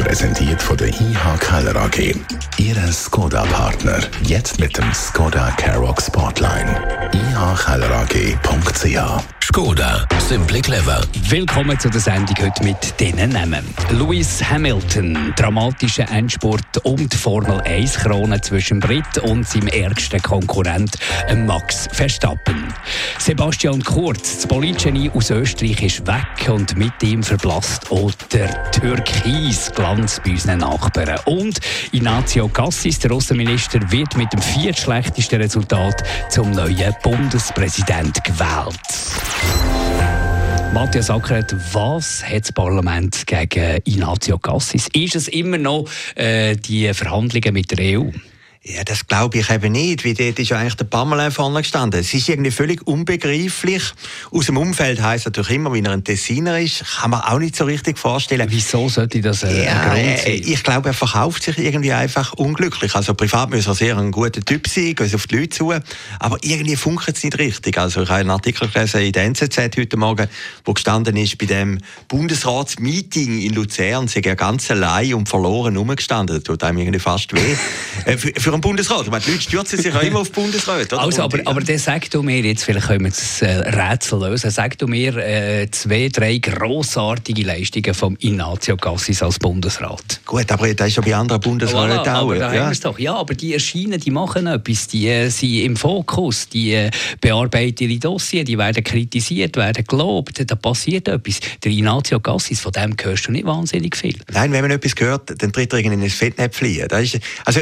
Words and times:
Präsentiert 0.00 0.62
von 0.62 0.78
der 0.78 0.88
IH 0.88 1.36
Keller 1.40 1.76
AG. 1.76 2.14
Ihre 2.56 2.90
Skoda-Partner. 2.90 3.98
Jetzt 4.22 4.58
mit 4.58 4.78
dem 4.78 4.90
Skoda 4.94 5.50
Karoq 5.58 6.00
Spotline. 6.00 6.74
ihkellerag.ch 7.12 9.40
Skoda, 9.52 10.06
simply 10.20 10.60
clever. 10.60 11.00
Willkommen 11.28 11.76
zu 11.76 11.90
der 11.90 12.00
Sendung 12.00 12.36
heute 12.40 12.62
mit 12.62 13.00
diesen 13.00 13.30
Namen. 13.30 13.66
Lewis 13.90 14.40
Hamilton, 14.48 15.34
dramatischer 15.36 16.08
Endspurt 16.08 16.62
um 16.84 17.08
die 17.08 17.16
Formel 17.16 17.60
1 17.62 17.98
Krone 17.98 18.40
zwischen 18.40 18.78
Brit 18.78 19.18
und 19.22 19.48
seinem 19.48 19.66
ärgsten 19.66 20.22
Konkurrent 20.22 20.96
Max 21.34 21.88
Verstappen. 21.90 22.72
Sebastian 23.18 23.82
Kurz, 23.82 24.36
das 24.36 24.46
Polizei 24.46 25.10
aus 25.12 25.30
Österreich, 25.30 25.82
ist 25.82 26.06
weg 26.06 26.48
und 26.48 26.76
mit 26.76 27.02
ihm 27.02 27.24
verblasst 27.24 27.90
auch 27.90 28.12
der 28.32 28.70
Türkis 28.70 29.72
Glanz 29.94 30.20
bei 30.24 30.30
unseren 30.30 30.58
Nachbarn. 30.60 31.18
Und 31.24 31.58
Ignazio 31.90 32.46
Cassis, 32.46 33.00
der 33.00 33.10
Außenminister, 33.10 33.90
wird 33.90 34.16
mit 34.16 34.32
dem 34.32 34.40
viertschlechtesten 34.40 35.40
Resultat 35.40 36.04
zum 36.28 36.52
neuen 36.52 36.94
Bundespräsident 37.02 38.22
gewählt. 38.22 38.78
Matthias 40.72 41.10
Ackert, 41.10 41.56
was 41.72 42.22
hat 42.22 42.42
das 42.42 42.52
Parlament 42.52 43.26
gegen 43.26 43.80
Ignazio 43.84 44.38
Cassis? 44.38 44.86
Ist 44.92 45.16
es 45.16 45.26
immer 45.26 45.58
noch 45.58 45.88
äh, 46.14 46.54
die 46.54 46.94
Verhandlungen 46.94 47.52
mit 47.52 47.76
der 47.76 47.98
EU? 47.98 48.10
Ja, 48.62 48.84
das 48.84 49.06
glaube 49.06 49.38
ich 49.38 49.48
eben 49.48 49.72
nicht, 49.72 50.04
weil 50.04 50.12
dort 50.12 50.38
ist 50.38 50.50
ja 50.50 50.58
eigentlich 50.58 50.74
der 50.74 50.84
Pamela 50.84 51.30
vorne 51.30 51.62
gestanden. 51.62 52.00
Es 52.00 52.12
ist 52.12 52.28
irgendwie 52.28 52.50
völlig 52.50 52.86
unbegreiflich. 52.86 53.82
Aus 54.30 54.46
dem 54.46 54.58
Umfeld 54.58 55.00
heisst 55.00 55.24
natürlich 55.24 55.52
immer, 55.52 55.72
wenn 55.72 55.86
er 55.86 55.92
ein 55.92 56.04
Tessiner 56.04 56.60
ist, 56.60 56.84
kann 57.00 57.10
man 57.10 57.22
auch 57.22 57.38
nicht 57.38 57.56
so 57.56 57.64
richtig 57.64 57.98
vorstellen. 57.98 58.46
Wieso 58.50 58.90
sollte 58.90 59.22
das 59.22 59.44
äh, 59.44 59.64
ja, 59.64 59.80
ein 59.80 60.04
Grund 60.04 60.18
sein? 60.18 60.42
Ich 60.44 60.62
glaube, 60.62 60.90
er 60.90 60.92
verkauft 60.92 61.42
sich 61.42 61.56
irgendwie 61.56 61.94
einfach 61.94 62.34
unglücklich. 62.34 62.94
Also 62.94 63.14
privat 63.14 63.48
muss 63.48 63.66
er 63.66 63.74
sehr 63.74 63.96
ein 63.96 64.10
guter 64.10 64.42
Typ 64.42 64.68
sein, 64.68 64.94
geht 64.94 65.14
auf 65.14 65.26
die 65.26 65.36
Leute 65.36 65.48
zu, 65.48 65.72
aber 66.18 66.36
irgendwie 66.42 66.76
funkelt 66.76 67.16
es 67.16 67.24
nicht 67.24 67.38
richtig. 67.38 67.78
Also 67.78 68.02
ich 68.02 68.10
habe 68.10 68.20
einen 68.20 68.30
Artikel 68.30 68.68
gelesen 68.68 69.00
in 69.00 69.12
der 69.12 69.24
NZZ 69.24 69.74
heute 69.78 69.96
Morgen, 69.96 70.28
wo 70.66 70.74
gestanden 70.74 71.16
ist, 71.16 71.38
bei 71.38 71.46
dem 71.46 71.78
Bundesratsmeeting 72.08 73.40
in 73.40 73.54
Luzern 73.54 74.06
sei 74.06 74.20
er 74.20 74.36
ganz 74.36 74.70
allein 74.70 75.14
und 75.14 75.30
verloren 75.30 75.78
rumgestanden. 75.78 76.36
Das 76.36 76.44
tut 76.44 76.62
einem 76.62 76.76
irgendwie 76.76 77.00
fast 77.00 77.32
weh. 77.32 77.56
Äh, 78.04 78.18
für 78.50 78.54
einen 78.54 78.60
Bundesrat. 78.62 79.02
Ich 79.04 79.10
meine, 79.10 79.22
die 79.22 79.30
Leute 79.30 79.42
stürzen 79.42 79.78
sich 79.80 79.94
ja 79.94 80.00
immer 80.00 80.20
auf 80.20 80.32
Bundesrat. 80.32 80.92
Oder? 80.92 81.02
Also, 81.02 81.22
aber, 81.22 81.38
aber 81.44 81.60
dann 81.60 81.78
sag 81.78 82.10
du 82.10 82.22
mir, 82.22 82.40
jetzt 82.40 82.64
vielleicht 82.64 82.88
können 82.88 83.04
wir 83.04 83.10
das 83.10 83.42
äh, 83.42 83.46
Rätsel 83.46 84.18
lösen, 84.18 84.50
sag 84.50 84.76
du 84.78 84.88
mir 84.88 85.16
äh, 85.16 85.70
zwei, 85.70 86.08
drei 86.08 86.38
grossartige 86.38 87.42
Leistungen 87.42 87.94
von 87.94 88.16
Ignazio 88.18 88.76
Cassis 88.76 89.22
als 89.22 89.38
Bundesrat. 89.38 90.20
Gut, 90.26 90.50
aber 90.50 90.74
das 90.74 90.88
ist 90.88 90.96
ja 90.96 91.02
bei 91.02 91.14
anderen 91.14 91.40
Bundesräten 91.40 91.98
voilà, 92.00 92.20
auch. 92.20 92.34
Da 92.34 92.52
ja. 92.52 92.72
Doch. 92.82 92.98
ja, 92.98 93.14
aber 93.14 93.34
die 93.34 93.54
erscheinen, 93.54 94.00
die 94.00 94.10
machen 94.10 94.48
etwas, 94.48 94.88
die 94.88 95.06
äh, 95.06 95.28
sind 95.28 95.54
im 95.54 95.76
Fokus, 95.76 96.48
die 96.48 96.72
äh, 96.72 96.90
bearbeiten 97.20 97.88
ihre 97.88 98.00
Dossier, 98.00 98.42
die 98.42 98.58
werden 98.58 98.82
kritisiert, 98.82 99.56
werden 99.56 99.84
gelobt, 99.84 100.42
da 100.44 100.54
passiert 100.56 101.06
etwas. 101.06 101.38
Der 101.62 101.70
Ignazio 101.70 102.18
Cassis, 102.18 102.58
von 102.58 102.72
dem 102.72 102.96
hörst 103.00 103.28
du 103.28 103.32
nicht 103.32 103.46
wahnsinnig 103.46 103.96
viel. 103.96 104.18
Nein, 104.32 104.50
wenn 104.50 104.62
man 104.62 104.72
etwas 104.72 104.94
hört, 104.98 105.40
dann 105.40 105.52
tritt 105.52 105.72
er 105.72 105.78
in 105.78 105.92
ein 105.92 106.10
Fettnäpfchen. 106.10 106.88
Das 106.88 107.02
ist, 107.02 107.20
also, 107.44 107.60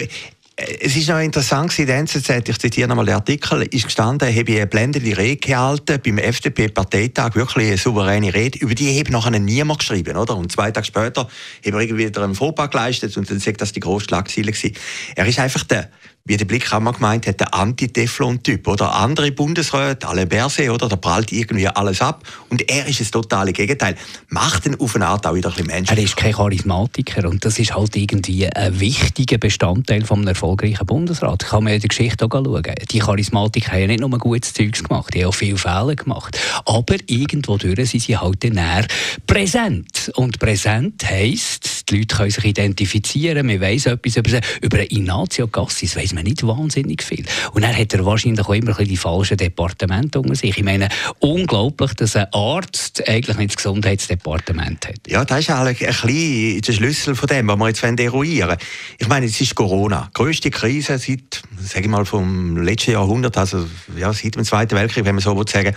es 0.58 0.96
ist 0.96 1.08
noch 1.08 1.20
interessant, 1.20 1.78
in 1.78 1.86
der 1.86 1.98
NZZ, 1.98 2.48
ich 2.48 2.58
zitiere 2.58 2.88
nochmal 2.88 3.04
den 3.04 3.14
Artikel, 3.14 3.62
ist 3.62 3.84
gestanden, 3.84 4.28
habe 4.28 4.50
ich 4.50 4.56
eine 4.56 4.66
blendende 4.66 5.16
Rede 5.16 5.36
gehalten 5.36 6.00
beim 6.04 6.18
FDP-Parteitag, 6.18 7.36
wirklich 7.36 7.68
eine 7.68 7.78
souveräne 7.78 8.34
Rede, 8.34 8.58
über 8.58 8.74
die 8.74 8.98
habe 8.98 9.12
nachher 9.12 9.38
niemand 9.38 9.78
geschrieben, 9.78 10.16
oder? 10.16 10.36
Und 10.36 10.50
zwei 10.50 10.72
Tage 10.72 10.84
später 10.84 11.22
habe 11.22 11.30
ich 11.62 11.72
irgendwie 11.72 12.06
wieder 12.06 12.24
einen 12.24 12.34
Vorpack 12.34 12.72
geleistet 12.72 13.16
und 13.16 13.30
dann 13.30 13.38
sagt 13.38 13.60
das 13.60 13.72
die 13.72 13.78
grosse 13.78 14.06
Schlagzeile 14.06 14.50
gewesen. 14.50 14.74
Er 15.14 15.26
ist 15.26 15.38
einfach 15.38 15.62
der 15.62 15.90
wie 16.28 16.36
der 16.36 16.44
Blick 16.44 16.72
auch 16.72 16.80
mal 16.80 16.92
gemeint 16.92 17.26
hat, 17.26 17.40
der 17.40 17.54
Anti-Teflon-Typ. 17.54 18.68
Oder 18.68 18.94
andere 18.94 19.32
Bundesräte, 19.32 20.06
alle 20.06 20.26
Berse, 20.26 20.70
oder? 20.70 20.88
Da 20.88 20.96
prallt 20.96 21.32
irgendwie 21.32 21.66
alles 21.66 22.00
ab. 22.00 22.22
Und 22.50 22.70
er 22.70 22.86
ist 22.86 23.00
das 23.00 23.10
totale 23.10 23.52
Gegenteil. 23.52 23.96
Macht 24.28 24.66
ihn 24.66 24.76
auf 24.78 24.94
eine 24.94 25.06
Art 25.06 25.26
auch 25.26 25.34
wieder 25.34 25.48
ein 25.48 25.66
bisschen. 25.66 25.86
Er 25.86 25.98
ist 25.98 26.16
kein 26.16 26.32
Charismatiker. 26.32 27.28
Und 27.28 27.44
das 27.44 27.58
ist 27.58 27.74
halt 27.74 27.96
irgendwie 27.96 28.46
ein 28.46 28.78
wichtiger 28.78 29.38
Bestandteil 29.38 30.04
von 30.04 30.18
einem 30.18 30.28
erfolgreichen 30.28 30.86
Bundesrat. 30.86 31.46
Kann 31.46 31.64
man 31.64 31.72
in 31.72 31.80
der 31.80 31.88
Geschichte 31.88 32.26
auch 32.26 32.30
schauen. 32.30 32.62
Die 32.90 32.98
Charismatiker 32.98 33.72
haben 33.72 33.80
ja 33.80 33.86
nicht 33.86 34.00
nur 34.00 34.10
gutes 34.18 34.52
Zeugs 34.52 34.84
gemacht, 34.84 35.14
die 35.14 35.22
haben 35.22 35.30
auch 35.30 35.34
viele 35.34 35.56
Fehler 35.56 35.94
gemacht. 35.94 36.38
Aber 36.66 36.96
irgendwo 37.06 37.56
durch 37.56 37.90
sind 37.90 38.02
sie 38.02 38.16
halt 38.16 38.44
dann 38.44 38.86
präsent. 39.26 40.12
Und 40.14 40.38
präsent 40.38 41.04
heisst, 41.08 41.88
die 41.90 41.98
Leute 41.98 42.16
können 42.16 42.30
sich 42.30 42.44
identifizieren, 42.44 43.46
man 43.46 43.60
weiss 43.60 43.86
etwas 43.86 44.16
über. 44.16 44.40
Über 44.60 44.82
Ignazio 44.82 45.46
Cassis 45.46 45.96
weiss 45.96 46.12
man 46.18 46.24
nicht 46.24 46.46
wahnsinnig 46.46 47.02
viel. 47.02 47.24
Und 47.52 47.62
dann 47.62 47.76
hat 47.76 47.94
er 47.94 48.04
wahrscheinlich 48.04 48.44
auch 48.44 48.52
immer 48.52 48.74
die 48.74 48.96
falschen 48.96 49.36
Departemente 49.36 50.20
unter 50.20 50.34
sich. 50.34 50.56
Ich 50.56 50.64
meine, 50.64 50.88
unglaublich, 51.20 51.94
dass 51.94 52.16
ein 52.16 52.26
Arzt 52.32 53.08
eigentlich 53.08 53.36
nicht 53.36 53.50
das 53.50 53.56
Gesundheitsdepartement 53.56 54.88
hat. 54.88 55.00
Ja, 55.06 55.24
das 55.24 55.40
ist 55.40 55.50
eigentlich 55.50 55.86
ein 55.86 55.94
bisschen 55.94 56.60
der 56.60 56.72
Schlüssel 56.72 57.14
von 57.14 57.26
dem, 57.28 57.48
was 57.48 57.58
wir 57.58 57.68
jetzt 57.68 57.82
eruieren 57.82 58.48
wollen. 58.48 58.58
Ich 58.98 59.08
meine, 59.08 59.26
es 59.26 59.40
ist 59.40 59.54
Corona. 59.54 60.10
Die 60.10 60.14
grösste 60.14 60.50
Krise 60.50 60.98
seit, 60.98 61.42
sage 61.60 61.84
ich 61.84 61.88
mal, 61.90 62.04
vom 62.04 62.56
letzten 62.56 62.92
Jahrhundert, 62.92 63.36
also 63.36 63.66
ja, 63.96 64.12
seit 64.12 64.34
dem 64.34 64.44
Zweiten 64.44 64.76
Weltkrieg, 64.76 65.04
wenn 65.04 65.14
man 65.14 65.22
so 65.22 65.42
sagen 65.46 65.74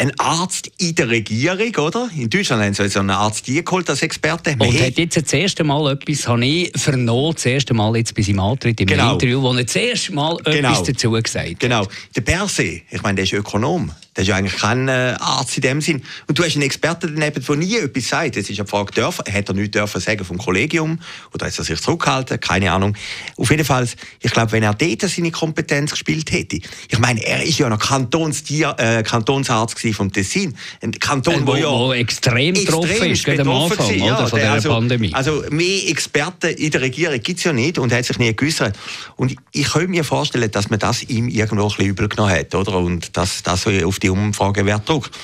ein 0.00 0.18
Arzt 0.18 0.70
in 0.78 0.94
der 0.94 1.10
Regierung, 1.10 1.74
oder? 1.76 2.08
In 2.16 2.30
Deutschland 2.30 2.62
haben 2.62 2.74
sie 2.74 2.88
so 2.88 3.00
einen 3.00 3.10
Arzt 3.10 3.44
geholt 3.44 3.88
als 3.90 4.02
Experte. 4.02 4.56
Man 4.56 4.68
und 4.68 4.80
hat 4.80 4.96
jetzt 4.96 5.16
das 5.16 5.32
erste 5.32 5.62
Mal 5.62 5.92
etwas, 5.92 6.26
habe 6.26 6.44
ich 6.44 6.72
vernommen, 6.74 7.34
das 7.34 7.44
erste 7.44 7.74
Mal 7.74 7.96
jetzt 7.96 8.14
bei 8.14 8.22
seinem 8.22 8.40
Antritt 8.40 8.80
im 8.80 8.86
genau. 8.86 9.12
Interview, 9.12 9.42
wo 9.42 9.52
er 9.52 9.64
das 9.64 9.76
erste 9.76 10.14
Mal 10.14 10.36
genau. 10.38 10.70
etwas 10.70 10.84
dazu 10.84 11.10
gesagt 11.10 11.48
hat. 11.48 11.60
Genau. 11.60 11.86
Der 12.16 12.22
Berse, 12.22 12.80
ich 12.90 13.02
meine, 13.02 13.16
der 13.16 13.24
ist 13.24 13.32
Ökonom. 13.34 13.92
Das 14.14 14.26
ist 14.26 14.34
eigentlich 14.34 14.60
kein 14.60 14.88
äh, 14.88 15.14
Arzt 15.20 15.56
in 15.56 15.62
dem 15.62 15.80
Sinn. 15.80 16.02
Und 16.26 16.38
du 16.38 16.44
hast 16.44 16.54
einen 16.54 16.62
Experten 16.62 17.14
daneben, 17.14 17.44
der 17.44 17.56
nie 17.56 17.76
etwas 17.76 18.08
sagt. 18.08 18.36
Es 18.36 18.50
ist 18.50 18.58
eine 18.58 18.68
Frage, 18.68 18.92
dürfen, 18.92 19.24
hat 19.32 19.48
er 19.48 19.54
nichts 19.54 19.70
dürfen 19.70 20.00
sagen 20.00 20.24
vom 20.24 20.36
Kollegium? 20.38 20.98
Oder 21.32 21.46
hat 21.46 21.56
er 21.56 21.64
sich 21.64 21.80
zurückgehalten? 21.80 22.40
Keine 22.40 22.72
Ahnung. 22.72 22.96
Auf 23.36 23.50
jeden 23.50 23.64
Fall, 23.64 23.88
ich 24.20 24.32
glaube, 24.32 24.52
wenn 24.52 24.64
er 24.64 24.74
dort 24.74 25.02
seine 25.02 25.30
Kompetenz 25.30 25.92
gespielt 25.92 26.32
hätte. 26.32 26.58
Ich 26.88 26.98
meine, 26.98 27.24
er 27.24 27.42
ist 27.44 27.58
ja 27.58 27.68
noch 27.68 27.78
Kantonstier, 27.78 28.74
äh, 28.78 29.02
Kantonsarzt 29.02 29.78
vom 29.94 30.12
Tessin. 30.12 30.56
Ein 30.82 30.92
Kanton, 30.92 31.34
äh, 31.34 31.40
wo, 31.42 31.52
wo, 31.52 31.56
ja 31.56 31.70
wo 31.70 31.92
extrem 31.92 32.54
betroffen 32.54 33.10
ist, 33.10 33.24
gerade 33.24 33.42
am 33.42 33.50
Anfang 33.50 33.94
ja, 33.96 34.16
oder, 34.16 34.26
von 34.26 34.38
der, 34.38 34.52
also, 34.52 34.70
Pandemie. 34.70 35.14
Also 35.14 35.44
mehr 35.50 35.88
Experten 35.88 36.50
in 36.50 36.70
der 36.70 36.80
Regierung 36.80 37.20
gibt 37.20 37.38
es 37.38 37.44
ja 37.44 37.52
nicht 37.52 37.78
und 37.78 37.92
hat 37.92 38.04
sich 38.04 38.18
nie 38.18 38.34
geäußert. 38.34 38.76
Und 39.16 39.36
ich 39.52 39.68
könnte 39.70 39.88
mir 39.88 40.02
vorstellen, 40.02 40.50
dass 40.50 40.68
man 40.68 40.80
das 40.80 41.04
ihm 41.04 41.28
irgendwo 41.28 41.62
ein 41.62 41.68
bisschen 41.68 41.86
übel 41.86 42.08
genommen 42.08 42.32
hat. 42.32 42.54
Oder? 42.54 42.76
Und 42.76 43.16
dass 43.16 43.42
das 43.42 43.66
auf 43.66 43.99
die 44.02 44.10
Umfrage 44.10 44.66
wer 44.66 44.78
druckt. 44.78 45.16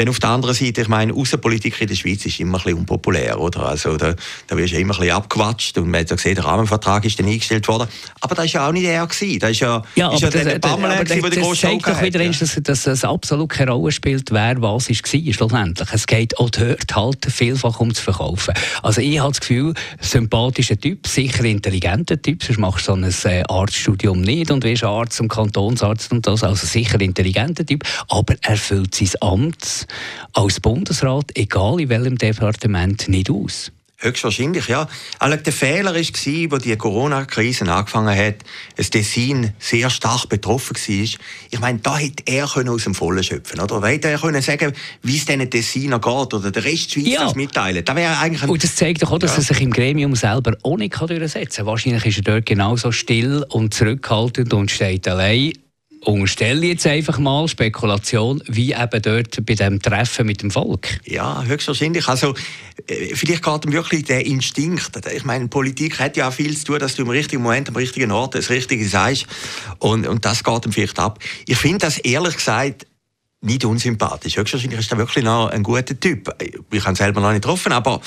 Dann 0.00 0.08
auf 0.08 0.18
der 0.18 0.30
anderen 0.30 0.54
Seite, 0.54 0.80
ich 0.80 0.88
meine, 0.88 1.12
Außenpolitik 1.12 1.78
in 1.78 1.88
der 1.88 1.94
Schweiz 1.94 2.24
ist 2.24 2.40
immer 2.40 2.56
ein 2.56 2.64
bisschen 2.64 2.78
unpopulär, 2.78 3.38
oder? 3.38 3.66
Also 3.66 3.98
da, 3.98 4.14
da 4.46 4.56
wirst 4.56 4.72
du 4.72 4.78
immer 4.78 4.94
ein 4.94 5.00
bisschen 5.00 5.14
abgewatscht 5.14 5.76
und 5.76 5.90
man 5.90 6.00
hat 6.00 6.08
ja 6.08 6.16
gesehen, 6.16 6.36
der 6.36 6.44
Rahmenvertrag 6.46 7.04
ist 7.04 7.18
dann 7.18 7.26
eingestellt 7.26 7.68
worden. 7.68 7.86
Aber 8.22 8.34
das 8.34 8.54
war 8.54 8.62
ja 8.62 8.68
auch 8.68 8.72
nicht 8.72 8.86
er 8.86 9.06
gewesen. 9.06 9.38
Das 9.40 9.50
ist 9.50 9.60
ja, 9.60 9.82
ja 9.96 10.10
ist 10.10 10.22
ja 10.22 10.30
das, 10.30 10.44
der 10.44 10.58
Bammel, 10.58 11.04
das, 11.04 11.20
das, 11.20 11.30
das 11.34 11.60
zeigt 11.60 11.86
doch 11.86 12.00
wieder, 12.00 12.18
dass, 12.18 12.58
dass 12.62 12.86
es 12.86 13.04
absolut 13.04 13.50
keine 13.50 13.72
Rolle 13.72 13.92
spielt, 13.92 14.30
wer 14.30 14.62
was 14.62 14.88
ist 14.88 15.04
war, 15.04 15.32
schlussendlich. 15.34 15.88
Es 15.92 16.06
geht 16.06 16.38
auch 16.38 16.48
dort 16.48 16.96
halt 16.96 17.26
vielfach 17.28 17.78
ums 17.80 18.00
Verkaufen. 18.00 18.54
Also 18.82 19.02
ich 19.02 19.18
habe 19.18 19.32
das 19.32 19.40
Gefühl, 19.40 19.74
sympathischer 20.00 20.80
Typ, 20.80 21.06
sicher 21.08 21.44
intelligenter 21.44 22.22
Typ, 22.22 22.42
sonst 22.42 22.58
machst 22.58 22.88
du 22.88 22.94
so 22.94 22.98
ein 22.98 23.04
äh, 23.30 23.42
Arztstudium 23.46 24.22
nicht 24.22 24.50
und 24.50 24.64
wirst 24.64 24.82
Arzt 24.82 25.20
und 25.20 25.28
Kantonsarzt 25.28 26.10
und 26.10 26.26
das, 26.26 26.42
also 26.42 26.66
sicher 26.66 26.98
intelligenter 27.02 27.66
Typ, 27.66 27.84
aber 28.08 28.36
er 28.40 28.56
füllt 28.56 28.94
sein 28.94 29.10
Amt 29.20 29.86
als 30.32 30.60
Bundesrat, 30.60 31.30
egal 31.34 31.80
in 31.80 31.88
welchem 31.88 32.18
Departement, 32.18 33.08
nicht 33.08 33.30
aus. 33.30 33.72
Höchstwahrscheinlich, 34.02 34.66
ja. 34.68 34.88
Also 35.18 35.36
der 35.36 35.52
Fehler 35.52 35.94
war, 35.94 36.50
wo 36.50 36.56
die 36.56 36.74
Corona-Krise 36.76 37.70
angefangen 37.70 38.16
hat, 38.16 38.36
das 38.76 38.88
Tessin 38.88 39.52
sehr 39.58 39.90
stark 39.90 40.26
betroffen 40.30 40.74
war. 40.74 41.20
Ich 41.50 41.60
meine, 41.60 41.80
da 41.80 41.98
hätte 41.98 42.22
er 42.24 42.44
aus 42.44 42.84
dem 42.84 42.94
Vollen 42.94 43.22
schöpfen 43.22 43.60
oder? 43.60 43.86
Hätte 43.86 44.08
er 44.08 44.18
können 44.18 44.40
sagen, 44.40 44.72
wie 45.02 45.18
es 45.18 45.26
diesen 45.26 45.50
Tessiner 45.50 45.98
geht 45.98 46.34
oder 46.34 46.50
der 46.50 46.64
Rest 46.64 46.92
Schweiz 46.92 47.08
ja. 47.08 47.24
das 47.24 47.34
mitteilen. 47.34 47.84
Das 47.84 47.94
wäre 47.94 48.18
eigentlich 48.18 48.48
und 48.48 48.64
das 48.64 48.74
zeigt 48.74 49.02
doch 49.02 49.12
auch, 49.12 49.18
dass 49.18 49.32
ja. 49.32 49.38
er 49.38 49.42
sich 49.42 49.60
im 49.60 49.70
Gremium 49.70 50.16
selber 50.16 50.56
auch 50.62 50.78
nicht 50.78 50.98
durchsetzen 50.98 51.56
kann. 51.58 51.66
Wahrscheinlich 51.66 52.06
ist 52.06 52.16
er 52.16 52.22
dort 52.22 52.46
genauso 52.46 52.92
still 52.92 53.44
und 53.50 53.74
zurückhaltend 53.74 54.54
und 54.54 54.70
steht 54.70 55.06
allein 55.08 55.52
unterstelle 56.04 56.66
jetzt 56.66 56.86
einfach 56.86 57.18
mal 57.18 57.46
Spekulation, 57.48 58.42
wie 58.46 58.72
eben 58.72 59.02
dort 59.02 59.44
bei 59.44 59.54
dem 59.54 59.80
Treffen 59.80 60.26
mit 60.26 60.42
dem 60.42 60.50
Volk. 60.50 61.00
Ja, 61.04 61.42
höchstwahrscheinlich. 61.44 62.08
Also, 62.08 62.34
äh, 62.86 63.14
vielleicht 63.14 63.44
geht 63.44 63.64
ihm 63.64 63.72
wirklich 63.72 64.04
der 64.04 64.24
Instinkt. 64.24 64.90
Ich 65.14 65.24
meine, 65.24 65.48
Politik 65.48 65.98
hat 65.98 66.16
ja 66.16 66.28
auch 66.28 66.32
viel 66.32 66.56
zu 66.56 66.64
tun, 66.64 66.78
dass 66.78 66.94
du 66.94 67.02
im 67.02 67.10
richtigen 67.10 67.42
Moment, 67.42 67.68
am 67.68 67.76
richtigen 67.76 68.10
Ort 68.12 68.34
das 68.34 68.50
Richtige 68.50 68.88
sagst. 68.88 69.26
Und, 69.78 70.06
und 70.06 70.24
das 70.24 70.42
geht 70.42 70.66
ihm 70.66 70.72
vielleicht 70.72 70.98
ab. 70.98 71.18
Ich 71.46 71.58
finde 71.58 71.78
das 71.78 71.98
ehrlich 71.98 72.36
gesagt 72.36 72.86
nicht 73.42 73.64
unsympathisch. 73.64 74.36
Höchstwahrscheinlich 74.36 74.80
ist 74.80 74.92
er 74.92 74.98
wirklich 74.98 75.24
noch 75.24 75.48
ein 75.48 75.62
guter 75.62 75.98
Typ. 75.98 76.34
Ich 76.70 76.82
habe 76.82 76.92
ihn 76.92 76.96
selber 76.96 77.20
noch 77.20 77.30
nicht 77.30 77.42
getroffen, 77.42 77.72
aber 77.72 78.00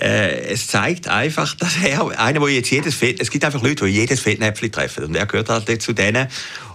äh, 0.00 0.52
es 0.52 0.66
zeigt 0.66 1.06
einfach, 1.06 1.54
dass 1.54 1.76
er, 1.76 2.18
einer, 2.18 2.40
der 2.40 2.48
jetzt 2.48 2.70
jedes 2.70 2.94
Fett, 2.94 3.20
es 3.20 3.30
gibt 3.30 3.44
einfach 3.44 3.62
Leute, 3.62 3.84
die 3.84 3.92
jedes 3.92 4.20
Fettnäpfchen 4.20 4.72
treffen 4.72 5.04
und 5.04 5.14
er 5.14 5.26
gehört 5.26 5.48
halt 5.48 5.82
zu 5.82 5.92
denen. 5.92 6.28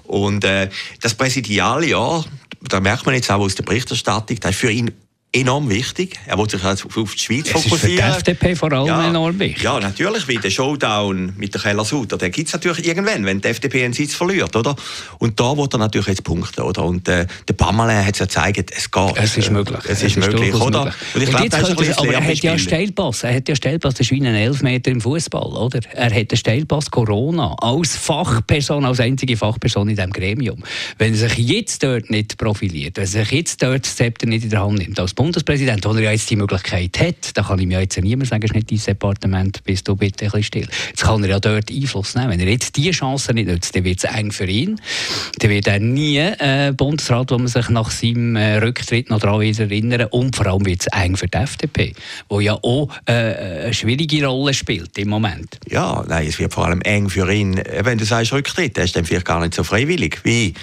Und 0.07 0.43
äh, 0.43 0.69
das 1.01 1.13
Präsidialjahr, 1.13 2.25
da 2.61 2.79
merkt 2.79 3.05
man 3.05 3.15
jetzt 3.15 3.29
auch 3.29 3.39
aus 3.39 3.55
der 3.55 3.63
Berichterstattung, 3.63 4.39
das 4.39 4.51
ist 4.51 4.57
für 4.57 4.71
ihn 4.71 4.91
enorm 5.39 5.69
wichtig. 5.69 6.19
Er 6.25 6.37
will 6.37 6.49
sich 6.49 6.63
also 6.63 6.87
auf 6.87 7.13
die 7.13 7.19
Schweiz 7.19 7.51
das 7.51 7.63
fokussieren. 7.63 8.09
Ist 8.09 8.17
für 8.17 8.23
die 8.23 8.31
FDP 8.31 8.55
vor 8.55 8.71
allem 8.71 8.87
ja, 8.87 9.07
enorm 9.07 9.39
wichtig. 9.39 9.63
Ja, 9.63 9.79
natürlich, 9.79 10.27
weil 10.27 10.37
der 10.37 10.49
Showdown 10.49 11.33
mit 11.37 11.53
der 11.53 11.61
Keller 11.61 11.85
Sutter, 11.85 12.17
den 12.17 12.31
gibt 12.31 12.47
es 12.47 12.53
natürlich 12.53 12.85
irgendwann, 12.85 13.25
wenn 13.25 13.41
die 13.41 13.47
FDP 13.47 13.85
einen 13.85 13.93
Sitz 13.93 14.15
verliert, 14.15 14.55
oder? 14.55 14.75
Und 15.19 15.39
da 15.39 15.55
wird 15.57 15.73
er 15.73 15.79
natürlich 15.79 16.07
jetzt 16.07 16.23
punkten, 16.23 16.61
oder? 16.61 16.83
Und 16.83 17.07
äh, 17.07 17.27
der 17.47 17.53
Pamela 17.53 18.03
hat 18.03 18.13
es 18.13 18.19
ja 18.19 18.25
gezeigt, 18.25 18.71
es 18.75 18.91
geht. 18.91 19.13
Es 19.15 19.37
ist 19.37 19.51
möglich. 19.51 19.79
Es, 19.83 20.03
es 20.03 20.03
ist, 20.03 20.17
möglich, 20.17 20.53
oder? 20.55 20.85
Möglich. 20.85 20.95
Und 21.15 21.21
ich 21.23 21.29
glaube, 21.29 21.49
das 21.49 21.87
ist 21.87 21.99
Aber 21.99 22.13
er 22.13 22.23
hat 22.23 22.37
ja 22.37 22.57
Steilpass. 22.57 23.23
Er 23.23 23.35
hat 23.35 23.49
ja 23.49 23.55
Steilpass, 23.55 23.95
das 23.95 24.01
ist 24.01 24.11
wie 24.11 24.25
ein 24.25 24.35
Elfmeter 24.35 24.91
im 24.91 25.01
Fußball, 25.01 25.53
oder? 25.53 25.79
Er 25.93 26.13
hat 26.13 26.31
den 26.31 26.37
Steilpass 26.37 26.91
Corona 26.91 27.55
als 27.59 27.95
Fachperson, 27.95 28.85
als 28.85 28.99
einzige 28.99 29.37
Fachperson 29.37 29.89
in 29.89 29.95
diesem 29.95 30.11
Gremium. 30.11 30.63
Wenn 30.97 31.13
er 31.13 31.29
sich 31.29 31.37
jetzt 31.37 31.83
dort 31.83 32.09
nicht 32.09 32.37
profiliert, 32.37 32.97
wenn 32.97 33.03
er 33.03 33.07
sich 33.07 33.31
jetzt 33.31 33.63
dort 33.63 33.85
das 33.85 33.95
Zepter 33.95 34.27
nicht 34.27 34.43
in 34.43 34.49
der 34.49 34.61
Hand 34.61 34.79
nimmt, 34.79 34.99
als 34.99 35.13
Bundespräsident, 35.27 35.83
wo 35.83 35.91
er 35.91 36.03
ja 36.03 36.11
jetzt 36.11 36.29
die 36.29 36.37
Möglichkeit 36.37 36.97
hat, 37.01 37.35
da 37.37 37.43
kann 37.43 37.59
ich 37.59 37.67
mir 37.67 37.81
jetzt 37.81 38.01
niemand 38.01 38.29
sagen, 38.29 38.43
es 38.43 38.51
ist 38.51 38.55
nicht 38.55 38.71
dein 38.71 38.95
Departement, 38.95 39.61
bist 39.65 39.85
du 39.85 39.93
bitte 39.93 40.23
ein 40.23 40.31
bisschen 40.31 40.43
still. 40.43 40.67
Jetzt 40.87 41.03
kann 41.03 41.21
er 41.21 41.29
ja 41.31 41.39
dort 41.41 41.69
Einfluss 41.69 42.15
nehmen. 42.15 42.29
Wenn 42.29 42.39
er 42.39 42.47
jetzt 42.47 42.77
diese 42.77 42.91
Chance 42.91 43.33
nicht 43.33 43.49
nutzt, 43.49 43.75
dann 43.75 43.83
wird 43.83 43.97
es 43.97 44.05
eng 44.05 44.31
für 44.31 44.45
ihn. 44.45 44.79
Dann 45.39 45.49
wird 45.49 45.67
er 45.67 45.79
nie 45.79 46.17
äh, 46.19 46.71
Bundesrat, 46.71 47.29
wo 47.31 47.37
man 47.37 47.47
sich 47.47 47.67
nach 47.67 47.91
seinem 47.91 48.37
äh, 48.37 48.55
Rücktritt 48.59 49.09
noch 49.09 49.19
daran 49.19 49.41
erinnern 49.41 50.07
Und 50.11 50.33
vor 50.33 50.45
allem 50.45 50.65
wird 50.65 50.79
es 50.79 50.87
eng 50.97 51.17
für 51.17 51.27
die 51.27 51.37
FDP, 51.37 51.93
wo 52.29 52.39
ja 52.39 52.53
auch 52.53 52.87
äh, 53.05 53.11
eine 53.11 53.73
schwierige 53.73 54.25
Rolle 54.25 54.53
spielt 54.53 54.97
im 54.97 55.09
Moment. 55.09 55.59
Ja, 55.69 56.05
nein, 56.07 56.25
es 56.25 56.39
wird 56.39 56.53
vor 56.53 56.67
allem 56.67 56.79
eng 56.83 57.09
für 57.09 57.29
ihn. 57.29 57.61
Wenn 57.81 57.97
du 57.97 58.05
sagst 58.05 58.31
Rücktritt, 58.31 58.77
er 58.77 58.85
ist 58.85 58.95
dann 58.95 59.03
vielleicht 59.03 59.25
gar 59.25 59.41
nicht 59.41 59.55
so 59.55 59.65
freiwillig. 59.65 60.19
Wie 60.23 60.53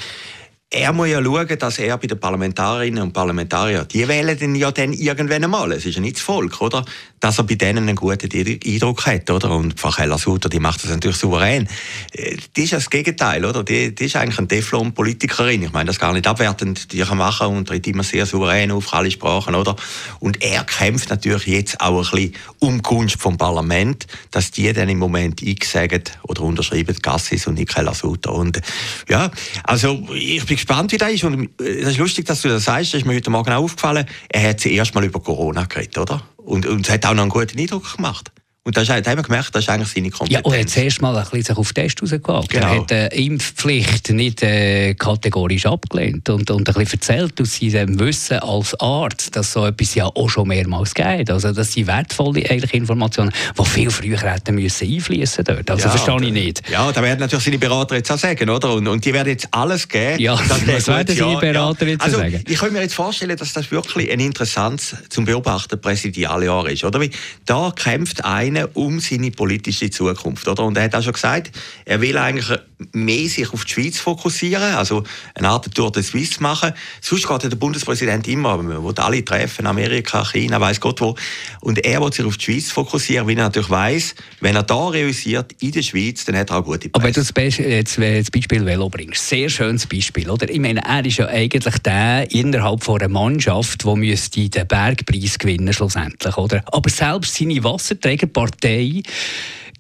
er 0.74 0.92
muss 0.92 1.08
ja 1.08 1.22
schauen, 1.22 1.58
dass 1.58 1.78
er 1.78 1.96
bei 1.98 2.08
den 2.08 2.18
Parlamentarierinnen 2.18 3.04
und 3.04 3.12
Parlamentariern, 3.12 3.86
die 3.86 4.08
wählen 4.08 4.36
ihn 4.38 4.56
ja 4.56 4.72
dann 4.72 4.92
irgendwann 4.92 5.44
einmal. 5.44 5.70
Es 5.72 5.86
ist 5.86 5.94
ja 5.94 6.00
nicht 6.00 6.16
das 6.16 6.22
Volk, 6.22 6.60
oder? 6.60 6.84
Dass 7.20 7.38
er 7.38 7.44
bei 7.44 7.54
denen 7.54 7.88
einen 7.88 7.96
guten 7.96 8.28
Eindruck 8.32 9.06
hat, 9.06 9.30
oder? 9.30 9.52
Und 9.52 9.78
Frau 9.78 9.90
Keller-Sutter, 9.90 10.48
die 10.48 10.58
macht 10.58 10.82
das 10.82 10.90
natürlich 10.90 11.16
souverän. 11.16 11.68
Äh, 12.12 12.36
die 12.56 12.64
ist 12.64 12.72
ja 12.72 12.78
das 12.78 12.90
Gegenteil, 12.90 13.44
oder? 13.44 13.62
Die, 13.62 13.94
die 13.94 14.04
ist 14.04 14.16
eigentlich 14.16 14.38
eine 14.38 14.48
Teflon-Politikerin. 14.48 15.62
Ich 15.62 15.72
meine 15.72 15.86
das 15.86 16.00
gar 16.00 16.12
nicht 16.12 16.26
abwertend, 16.26 16.92
die 16.92 17.02
kann 17.02 17.18
machen 17.18 17.46
und 17.46 17.68
tritt 17.68 17.86
immer 17.86 18.02
sehr 18.02 18.26
souverän 18.26 18.72
auf 18.72 18.92
alle 18.92 19.12
Sprachen, 19.12 19.54
oder? 19.54 19.76
Und 20.18 20.42
er 20.42 20.64
kämpft 20.64 21.10
natürlich 21.10 21.46
jetzt 21.46 21.80
auch 21.80 21.98
ein 21.98 22.10
bisschen 22.10 22.34
um 22.58 22.82
Kunst 22.82 23.20
vom 23.20 23.38
Parlament, 23.38 24.08
dass 24.32 24.50
die 24.50 24.72
dann 24.72 24.88
im 24.88 24.98
Moment 24.98 25.40
eingesagen 25.40 26.02
oder 26.22 26.42
unterschreiben, 26.42 26.96
Gassis 27.00 27.46
und 27.46 27.54
nicht 27.54 27.72
Keller-Sutter. 27.72 28.32
Und 28.32 28.60
ja, 29.08 29.30
also 29.62 30.04
ich 30.12 30.44
bin 30.44 30.63
gespannt, 30.66 30.92
wie 30.92 30.98
das 30.98 31.12
ist. 31.12 31.24
Und 31.24 31.50
es 31.58 31.66
äh, 31.66 31.90
ist 31.90 31.98
lustig, 31.98 32.26
dass 32.26 32.42
du 32.42 32.48
das 32.48 32.64
sagst. 32.64 32.94
Das 32.94 33.00
ist 33.00 33.06
mir 33.06 33.14
heute 33.14 33.30
Morgen 33.30 33.52
auch 33.52 33.64
aufgefallen. 33.64 34.06
Er 34.28 34.50
hat 34.50 34.60
zuerst 34.60 34.94
mal 34.94 35.04
über 35.04 35.20
Corona 35.20 35.64
geredet, 35.64 35.98
oder? 35.98 36.22
Und, 36.36 36.66
und 36.66 36.86
es 36.86 36.92
hat 36.92 37.06
auch 37.06 37.14
noch 37.14 37.22
einen 37.22 37.30
guten 37.30 37.58
Eindruck 37.58 37.96
gemacht. 37.96 38.30
Und 38.66 38.78
das 38.78 38.88
haben 38.88 39.04
wir 39.04 39.22
gemerkt, 39.22 39.54
das 39.54 39.64
ist 39.64 39.68
eigentlich 39.68 39.90
seine 39.90 40.08
Kompetenz. 40.08 40.32
Ja, 40.32 40.40
und 40.40 40.54
er 40.54 40.60
hat 40.60 40.70
zuerst 40.70 41.02
mal 41.02 41.14
ein 41.14 41.26
bisschen 41.30 41.54
auf 41.58 41.72
den 41.74 41.84
Test 41.84 42.00
rausgewagt. 42.00 42.48
Genau. 42.48 42.66
Er 42.66 42.80
hat 42.80 42.90
die 42.90 42.94
äh, 42.94 43.26
Impfpflicht 43.26 44.08
nicht 44.10 44.42
äh, 44.42 44.94
kategorisch 44.94 45.66
abgelehnt 45.66 46.30
und, 46.30 46.50
und 46.50 46.66
ein 46.66 46.74
bisschen 46.74 46.98
erzählt 46.98 47.38
aus 47.42 47.58
seinem 47.58 48.00
Wissen 48.00 48.38
als 48.38 48.80
Arzt, 48.80 49.36
dass 49.36 49.52
so 49.52 49.66
etwas 49.66 49.94
ja 49.94 50.06
auch 50.06 50.30
schon 50.30 50.48
mehrmals 50.48 50.94
geht. 50.94 51.30
Also 51.30 51.52
das 51.52 51.74
sind 51.74 51.88
wertvolle 51.88 52.48
eigentlich 52.48 52.72
Informationen, 52.72 53.32
die 53.58 53.64
viel 53.66 53.90
früher 53.90 54.18
hätten 54.18 54.54
müssen 54.54 54.90
einfließen 54.90 55.44
dort. 55.44 55.70
Also 55.70 55.84
ja, 55.84 55.90
verstehe 55.90 56.26
ich 56.26 56.32
nicht. 56.32 56.62
Ja, 56.70 56.90
da 56.90 57.02
werden 57.02 57.20
natürlich 57.20 57.44
seine 57.44 57.58
Berater 57.58 57.96
jetzt 57.96 58.10
auch 58.10 58.18
sagen, 58.18 58.48
oder? 58.48 58.72
Und, 58.72 58.88
und 58.88 59.04
die 59.04 59.12
werden 59.12 59.28
jetzt 59.28 59.46
alles 59.50 59.86
geben. 59.86 60.18
Ja, 60.22 60.40
was 60.48 60.86
werden 60.86 61.14
seine 61.14 61.36
Berater 61.36 61.84
ja. 61.84 61.92
jetzt 61.92 62.02
also, 62.02 62.16
sagen? 62.16 62.42
Ich 62.48 62.58
kann 62.58 62.72
mir 62.72 62.80
jetzt 62.80 62.94
vorstellen, 62.94 63.36
dass 63.36 63.52
das 63.52 63.70
wirklich 63.70 64.10
ein 64.10 64.20
interessantes 64.20 64.96
zum 65.10 65.26
Beobachten 65.26 65.78
Präsidialjahr 65.78 66.70
ist, 66.70 66.82
oder? 66.84 66.98
Wie 67.02 67.10
da 67.44 67.70
kämpft 67.76 68.24
einen 68.24 68.53
um 68.74 69.00
seine 69.00 69.30
politische 69.30 69.90
Zukunft. 69.90 70.46
Oder? 70.48 70.64
Und 70.64 70.76
er 70.76 70.84
hat 70.84 70.94
auch 70.94 71.02
schon 71.02 71.12
gesagt, 71.12 71.52
er 71.84 72.00
will 72.00 72.16
eigentlich 72.16 72.58
mehr 72.92 73.28
sich 73.28 73.52
auf 73.52 73.64
die 73.64 73.72
Schweiz 73.72 73.98
fokussieren, 73.98 74.74
also 74.74 75.04
eine 75.34 75.48
Art 75.48 75.72
Tour 75.74 75.92
de 75.92 76.02
Suisse 76.02 76.42
machen. 76.42 76.72
Sonst 77.00 77.28
geht 77.28 77.42
der 77.44 77.56
Bundespräsident 77.56 78.26
immer, 78.28 78.62
will 78.64 78.94
alle 78.96 79.24
treffen, 79.24 79.66
Amerika, 79.66 80.24
China, 80.24 80.60
weiß 80.60 80.80
Gott 80.80 81.00
wo. 81.00 81.14
Und 81.60 81.84
er 81.84 82.00
will 82.00 82.12
sich 82.12 82.24
auf 82.24 82.36
die 82.36 82.44
Schweiz 82.44 82.70
fokussieren, 82.70 83.26
weil 83.26 83.38
er 83.38 83.44
natürlich 83.44 83.70
weiß, 83.70 84.14
wenn 84.40 84.56
er 84.56 84.62
da 84.62 84.88
realisiert 84.88 85.54
in 85.60 85.72
der 85.72 85.82
Schweiz, 85.82 86.24
dann 86.24 86.36
hat 86.36 86.50
er 86.50 86.58
auch 86.58 86.64
gute 86.64 86.88
Presse. 86.88 86.94
Aber 86.94 87.04
wenn 87.04 87.12
du 87.12 87.20
das, 87.20 87.32
Beispiel, 87.32 87.66
jetzt, 87.66 87.98
das 87.98 88.30
Beispiel 88.30 88.64
Velo 88.64 88.88
bringst, 88.88 89.28
sehr 89.28 89.48
schönes 89.48 89.86
Beispiel, 89.86 90.28
oder? 90.30 90.48
Ich 90.48 90.60
meine, 90.60 90.80
er 90.84 91.04
ist 91.04 91.18
ja 91.18 91.26
eigentlich 91.26 91.78
der 91.78 92.30
innerhalb 92.30 92.82
von 92.82 93.00
einer 93.00 93.08
Mannschaft, 93.08 93.84
die 93.84 94.50
den 94.50 94.66
Bergpreis 94.66 95.38
gewinnen 95.38 95.72
schlussendlich, 95.72 96.36
oder? 96.36 96.62
Aber 96.66 96.90
selbst 96.90 97.34
seine 97.34 97.62
Wasserträgerpartei 97.62 99.02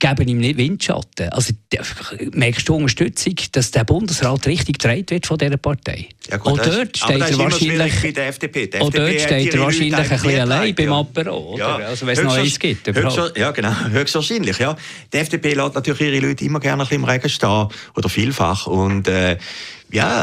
geben 0.04 0.28
ihm 0.28 0.38
nicht 0.38 0.56
Windschatten. 0.58 1.30
Also 1.30 1.54
merkst 2.32 2.68
du 2.68 2.74
Unterstützung, 2.74 3.36
dass 3.52 3.70
der 3.70 3.84
Bundesrat 3.84 4.46
richtig 4.46 4.78
getragen 4.78 5.06
wird 5.08 5.26
von 5.26 5.38
dieser 5.38 5.56
Partei? 5.56 6.08
Ja 6.30 6.36
gut, 6.36 6.52
und 6.52 6.66
dort 6.66 6.96
steht 6.96 7.20
er 7.20 7.38
wahrscheinlich 7.38 8.02
bei 8.02 8.10
der 8.12 8.28
FDP. 8.28 8.66
Die 8.66 8.78
und 8.78 8.96
dort 8.96 9.20
steht 9.20 9.54
er 9.54 9.60
wahrscheinlich 9.60 9.94
ein 9.94 10.08
bisschen 10.08 10.40
allein 10.40 10.74
beim 10.74 10.92
Apero, 10.92 11.56
ja. 11.58 11.76
also 11.76 12.06
wenn 12.06 12.18
es 12.18 12.22
noch 12.22 12.36
eins 12.36 12.58
gibt. 12.58 12.86
Höchst, 12.86 13.32
ja 13.36 13.50
genau, 13.50 13.74
höchstwahrscheinlich. 13.90 14.58
Ja. 14.58 14.76
Die 15.12 15.16
FDP 15.16 15.54
lässt 15.54 15.74
natürlich 15.74 16.00
ihre 16.00 16.26
Leute 16.26 16.44
immer 16.44 16.60
gerne 16.60 16.82
ein 16.82 16.88
bisschen 16.88 17.02
im 17.02 17.08
Regen 17.08 17.28
stehen 17.28 17.68
oder 17.94 18.08
vielfach 18.08 18.66
und 18.66 19.08
äh, 19.08 19.38
ja, 19.90 20.22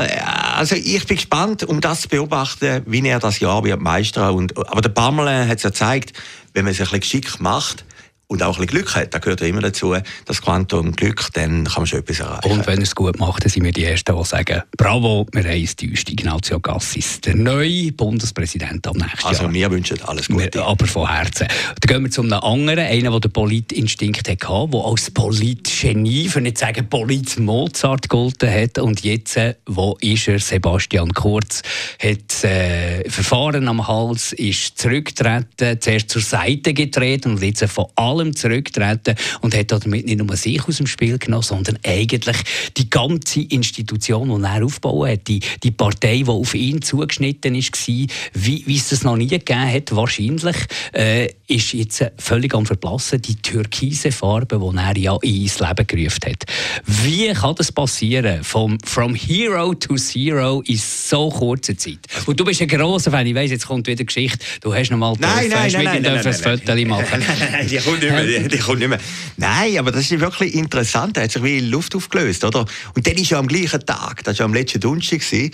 also 0.57 0.75
ich 0.75 1.06
bin 1.07 1.16
gespannt, 1.16 1.63
um 1.63 1.80
das 1.80 2.01
zu 2.01 2.10
beobachten, 2.10 2.83
wie 2.88 3.07
er 3.07 3.19
das 3.19 3.39
Jahr 3.39 3.63
wird 3.63 3.80
meistern. 3.80 4.36
Und, 4.36 4.57
aber 4.57 4.81
der 4.81 4.89
Pamela 4.89 5.48
hat 5.48 5.57
es 5.57 5.63
ja 5.63 5.69
gezeigt, 5.69 6.11
wenn 6.54 6.66
man 6.66 6.73
sich 6.73 6.81
ein 6.81 7.00
bisschen 7.00 7.21
geschickt 7.21 7.40
macht, 7.40 7.85
und 8.31 8.42
auch 8.44 8.57
ein 8.57 8.66
bisschen 8.66 8.68
Glück 8.68 8.95
hat, 8.95 9.14
da 9.14 9.19
gehört 9.19 9.42
ja 9.42 9.47
immer 9.47 9.59
dazu, 9.59 9.94
das 10.26 10.42
Quantum 10.42 10.94
Glück, 10.94 11.28
dann 11.33 11.66
kann 11.66 11.81
man 11.81 11.85
schon 11.85 12.00
etwas 12.00 12.21
erreichen. 12.21 12.50
Und 12.50 12.66
wenn 12.66 12.81
es 12.81 12.95
gut 12.95 13.19
macht, 13.19 13.44
dann 13.44 13.50
sind 13.52 13.66
wir 13.66 13.73
die 13.73 13.83
Ersten, 13.83 14.18
die 14.18 14.23
sagen, 14.23 14.61
bravo, 14.78 15.26
wir 15.33 15.44
haben 15.44 15.61
es 15.61 15.76
täuscht, 15.76 16.09
Ignazio 16.09 16.61
Gassis, 16.61 17.19
der 17.19 17.35
neue 17.35 17.92
Bundespräsident 17.92 18.88
am 18.88 18.95
nächsten 18.95 19.28
also, 19.28 19.44
Jahr. 19.44 19.50
Also 19.50 19.54
wir 19.54 19.71
wünschen 19.71 20.02
alles 20.04 20.30
Gute. 20.30 20.64
aber 20.64 20.88
von 20.88 21.14
Herzen. 21.14 21.47
Dann 21.81 21.94
gehen 21.94 22.04
wir 22.06 22.11
zu 22.11 22.21
einem 22.21 22.40
anderen, 22.40 22.85
einer, 22.85 23.11
der 23.11 23.19
den 23.19 23.31
Politinstinkt 23.33 24.30
hatte, 24.30 24.38
der 24.38 24.85
als 24.85 25.11
Politgenie, 25.11 26.30
für 26.30 26.40
nicht 26.40 26.57
zu 26.57 26.66
sagen 26.66 26.88
Polit-Mozart 26.88 28.04
gegolten 28.04 28.50
hat 28.50 28.78
und 28.78 29.04
jetzt, 29.04 29.35
äh, 29.35 29.56
wo 29.66 29.97
ist 30.00 30.30
er, 30.30 30.40
Sebastian 30.40 31.11
Kurz, 31.14 31.64
hat 32.02 32.45
äh, 32.45 33.09
Verfahren 33.09 33.68
am 33.68 33.85
Hals, 33.85 34.31
ist 34.31 34.78
zurückgetreten, 34.78 35.81
zuerst 35.81 36.09
zur 36.09 36.21
Seite 36.21 36.73
getreten 36.73 37.31
und 37.31 37.44
jetzt 37.44 37.66
von 37.66 37.88
allen 37.95 38.20
allem 38.21 38.35
zurücktreten 38.35 39.16
und 39.42 39.56
hat 39.56 39.71
damit 39.71 40.06
nicht 40.06 40.18
nur 40.18 40.35
sich 40.37 40.66
aus 40.68 40.78
dem 40.78 40.87
Spiel 40.87 41.18
genommen, 41.18 41.44
sondern 41.44 41.78
eigentlich 41.85 42.37
die 42.78 42.90
ganze 42.90 43.42
Institution, 43.42 44.30
die 44.30 44.47
er 44.47 44.63
aufgebaut 44.63 45.09
hat, 45.09 45.28
die, 45.28 45.40
die 45.63 45.71
Partei, 45.71 46.18
die 46.18 46.28
auf 46.28 46.54
ihn 46.54 46.81
zugeschnitten 46.81 47.56
war, 47.56 48.07
wie, 48.33 48.63
wie 48.66 48.78
es 48.78 48.90
das 48.90 49.04
noch 49.04 49.18
nie 49.18 49.28
gegeben 49.28 49.71
hat, 49.71 49.95
wahrscheinlich, 49.95 50.56
äh, 50.94 51.30
ist 51.47 51.73
jetzt 51.73 52.06
völlig 52.18 52.54
am 52.54 52.66
Verblassen. 52.66 53.21
Die 53.21 53.35
türkise 53.35 54.11
Farbe, 54.11 54.59
die 54.59 54.78
er 54.78 54.97
ja 54.97 55.18
ins 55.21 55.59
Leben 55.59 55.87
gerufen 55.87 56.19
hat. 56.25 56.45
Wie 56.85 57.28
kann 57.33 57.56
das 57.56 57.71
passieren? 57.71 58.44
Vom, 58.44 58.78
from 58.83 59.16
Hero 59.16 59.73
to 59.73 59.95
Zero 59.95 60.61
in 60.66 60.78
so 60.78 61.30
kurzer 61.30 61.78
Zeit. 61.78 61.99
Und 62.25 62.40
du 62.40 62.45
bist 62.45 62.61
ein 62.61 62.68
grosser 62.68 63.11
Fan. 63.11 63.28
Ich 63.28 63.35
weiss, 63.35 63.51
jetzt 63.51 63.68
kommt 63.68 63.87
wieder 63.87 64.04
Geschichte. 64.04 64.40
Du 64.61 64.73
hast 64.73 64.92
noch 64.92 64.97
mal 64.97 65.13
nein, 65.19 65.49
nein, 65.49 65.71
nein, 65.71 65.83
nein, 65.83 66.01
nein, 66.01 66.25
ein 66.25 66.33
Foto 66.33 66.75
machen. 66.85 67.23
die 67.69 67.78
kommt 67.78 68.01
nicht 68.01 68.10
mehr. 68.11 68.59
Kommt 68.65 68.80
nicht 68.80 68.87
mehr. 68.89 68.99
Nein, 69.37 69.77
aber 69.77 69.91
das 69.91 70.11
ist 70.11 70.19
wirklich 70.19 70.53
interessant. 70.53 71.18
Er 71.18 71.23
hat 71.23 71.31
sich 71.31 71.44
wie 71.44 71.57
in 71.57 71.69
Luft 71.69 71.95
aufgelöst, 71.95 72.44
oder? 72.44 72.65
Und 72.95 73.07
dann 73.07 73.15
ist 73.15 73.30
ja 73.30 73.39
am 73.39 73.47
gleichen 73.47 73.85
Tag, 73.85 74.23
das 74.23 74.39
war 74.39 74.45
am 74.45 74.53
letzten 74.53 74.80
Donnerstag, 74.80 75.51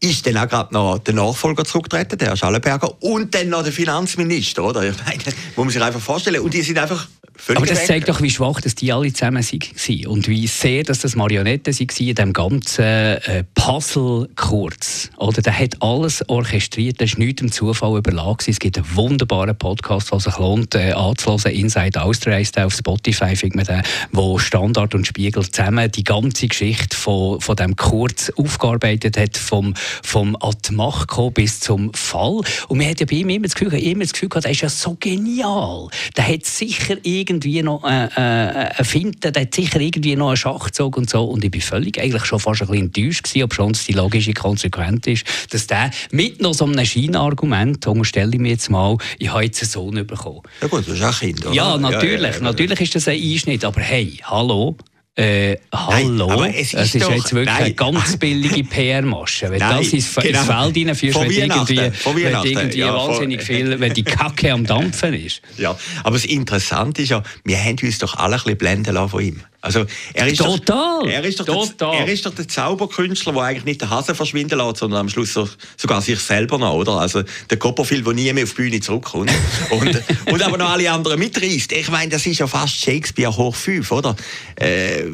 ist 0.00 0.26
dann 0.26 0.36
auch 0.36 0.48
gerade 0.48 0.74
noch 0.74 0.98
der 0.98 1.14
Nachfolger 1.14 1.64
zurückgetreten, 1.64 2.18
der 2.18 2.36
Schallenberger, 2.36 3.02
und 3.02 3.34
dann 3.34 3.48
noch 3.48 3.62
der 3.62 3.72
Finanzminister, 3.72 4.64
oder? 4.64 4.82
Ich 4.82 4.96
meine, 5.04 5.22
muss 5.56 5.64
man 5.64 5.70
sich 5.70 5.82
einfach 5.82 6.00
vorstellen. 6.00 6.40
Und 6.40 6.52
die 6.52 6.62
sind 6.62 6.78
einfach 6.78 7.06
Völlig 7.44 7.58
Aber 7.58 7.66
das 7.66 7.80
weg. 7.80 7.86
zeigt 7.88 8.08
doch, 8.08 8.22
wie 8.22 8.30
schwach 8.30 8.60
dass 8.60 8.76
die 8.76 8.92
alle 8.92 9.12
zusammen 9.12 9.42
waren 9.42 10.06
und 10.06 10.28
wie 10.28 10.46
sehr 10.46 10.84
dass 10.84 11.00
das 11.00 11.16
Marionetten 11.16 11.74
waren 11.76 11.88
in 11.98 12.14
diesem 12.14 12.32
ganzen 12.32 12.84
äh, 12.84 13.42
Puzzle-Kurz. 13.56 15.10
Oder 15.16 15.42
der 15.42 15.58
hat 15.58 15.82
alles 15.82 16.22
orchestriert, 16.28 17.00
das 17.00 17.10
ist 17.10 17.18
nichts 17.18 17.40
dem 17.40 17.50
Zufall 17.50 17.98
überlagen. 17.98 18.44
Es 18.46 18.60
gibt 18.60 18.78
einen 18.78 18.86
wunderbaren 18.94 19.58
Podcast, 19.58 20.12
der 20.12 20.20
sich 20.20 20.38
lohnt 20.38 20.76
äh, 20.76 20.92
anzuhören. 20.92 21.50
Inside 21.50 22.00
Austria 22.00 22.38
ist 22.38 22.56
auf 22.60 22.74
Spotify, 22.74 23.34
findet 23.34 23.56
man 23.56 23.64
den, 23.64 23.82
wo 24.12 24.38
Standard 24.38 24.94
und 24.94 25.08
Spiegel 25.08 25.42
zusammen 25.42 25.90
die 25.90 26.04
ganze 26.04 26.46
Geschichte 26.46 26.96
von, 26.96 27.40
von 27.40 27.56
dem 27.56 27.74
Kurz 27.74 28.30
aufgearbeitet 28.36 29.16
hat, 29.16 29.36
vom, 29.36 29.74
vom 30.04 30.36
Macht 30.70 31.10
bis 31.34 31.58
zum 31.58 31.92
Fall. 31.92 32.42
Und 32.68 32.78
man 32.78 32.88
hat 32.88 33.00
ja 33.00 33.06
bei 33.06 33.16
ihm 33.16 33.30
immer 33.30 33.48
das 33.48 33.56
Gefühl, 33.56 33.74
immer 33.80 34.04
das 34.04 34.12
Gefühl 34.12 34.28
gehabt, 34.28 34.44
er 34.44 34.52
ist 34.52 34.60
ja 34.60 34.68
so 34.68 34.96
genial. 35.00 35.88
Der 36.16 36.28
hat 36.28 36.46
sicher 36.46 36.98
irgendwie 37.02 37.31
noch 37.62 37.84
äh, 37.84 38.06
äh, 38.06 38.84
Finte, 38.84 39.32
der 39.32 39.42
hat 39.42 39.54
sicher 39.54 39.80
irgendwie 39.80 40.16
noch 40.16 40.28
einen 40.28 40.36
Schachzug 40.36 40.96
und 40.96 41.08
so. 41.08 41.24
Und 41.24 41.44
ich 41.44 41.50
bin 41.50 41.60
völlig 41.60 42.00
eigentlich 42.00 42.24
schon 42.24 42.40
fast 42.40 42.62
ein 42.62 42.68
bisschen 42.68 42.84
enttäuscht 42.86 43.24
gewesen, 43.24 43.44
ob 43.44 43.54
schon 43.54 43.72
die 43.72 43.92
logische 43.92 44.32
Konsequenz 44.32 45.06
ist, 45.06 45.24
dass 45.50 45.66
der 45.66 45.90
mit 46.10 46.40
noch 46.40 46.54
so 46.54 46.64
einem 46.64 46.84
Scheinargument, 46.84 47.86
unterstelle 47.86 48.32
ich 48.32 48.40
mir 48.40 48.50
jetzt 48.50 48.70
mal, 48.70 48.96
ich 49.18 49.32
habe 49.32 49.44
jetzt 49.44 49.62
einen 49.62 49.70
Sohn 49.70 50.06
bekommen. 50.06 50.42
Ja 50.60 50.68
gut, 50.68 50.86
das 50.86 50.94
ist 50.94 51.02
auch 51.02 51.18
Kind, 51.18 51.44
oder? 51.44 51.54
Ja, 51.54 51.76
natürlich. 51.76 52.20
Ja, 52.20 52.28
ja, 52.28 52.34
ja. 52.34 52.40
Natürlich 52.40 52.80
ist 52.80 52.94
das 52.94 53.08
ein 53.08 53.20
Einschnitt. 53.20 53.64
Aber 53.64 53.80
hey, 53.80 54.18
hallo, 54.24 54.76
äh, 55.14 55.58
hallo, 55.74 56.26
nein, 56.26 56.54
es 56.56 56.72
ist, 56.72 56.74
es 56.74 56.94
ist 56.94 57.04
doch, 57.04 57.12
jetzt 57.12 57.34
wirklich 57.34 57.54
nein. 57.54 57.64
eine 57.64 57.74
ganz 57.74 58.16
billige 58.16 58.64
PR-Masche. 58.68 59.50
Wenn 59.50 59.58
nein, 59.58 59.78
das 59.78 59.92
ins, 59.92 60.14
genau. 60.14 60.38
ins 60.38 60.46
Feld 60.46 60.74
hineinführst, 60.74 61.20
wenn 61.20 61.30
irgendwie, 61.30 61.76
wenn 61.78 62.44
irgendwie 62.44 62.78
ja, 62.78 62.94
wahnsinnig 62.94 63.42
viel, 63.42 63.78
wenn 63.78 63.92
die 63.92 64.02
Kacke 64.04 64.52
am 64.52 64.64
Dampfen 64.64 65.12
ist. 65.12 65.42
Ja, 65.58 65.76
aber 66.02 66.16
das 66.16 66.24
Interessante 66.24 67.02
ist 67.02 67.10
ja, 67.10 67.22
wir 67.44 67.58
haben 67.58 67.76
uns 67.82 67.98
doch 67.98 68.16
alle 68.16 68.36
ein 68.36 68.38
bisschen 68.38 68.58
blenden 68.58 68.94
lassen 68.94 69.10
von 69.10 69.22
ihm. 69.22 69.42
Also, 69.62 69.84
er 70.12 70.26
ist 70.26 70.38
Total! 70.38 71.00
Doch, 71.02 71.06
er, 71.08 71.24
ist 71.24 71.38
doch 71.38 71.46
Total. 71.46 71.92
Der, 71.92 72.00
er 72.00 72.12
ist 72.12 72.26
doch 72.26 72.34
der 72.34 72.48
Zauberkünstler, 72.48 73.32
der 73.32 73.42
eigentlich 73.42 73.64
nicht 73.64 73.80
den 73.80 73.90
Hase 73.90 74.12
verschwinden 74.12 74.58
lässt, 74.58 74.78
sondern 74.78 75.00
am 75.00 75.08
Schluss 75.08 75.32
so, 75.32 75.48
sogar 75.76 76.02
sich 76.02 76.18
selber 76.18 76.58
noch, 76.58 76.74
oder? 76.74 76.94
Also 76.94 77.22
der 77.48 77.58
Copperfield, 77.58 78.04
der 78.04 78.12
nie 78.12 78.32
mehr 78.32 78.42
auf 78.42 78.50
die 78.50 78.62
Bühne 78.62 78.80
zurückkommt. 78.80 79.30
und, 79.70 80.02
und 80.26 80.42
aber 80.42 80.58
noch 80.58 80.70
alle 80.70 80.90
anderen 80.90 81.16
mitreißt. 81.20 81.70
Ich 81.70 81.88
meine, 81.90 82.10
das 82.10 82.26
ist 82.26 82.40
ja 82.40 82.48
fast 82.48 82.74
Shakespeare 82.74 83.34
hoch 83.36 83.54
5, 83.54 83.88
oder? 83.92 84.16
Äh, 84.56 85.04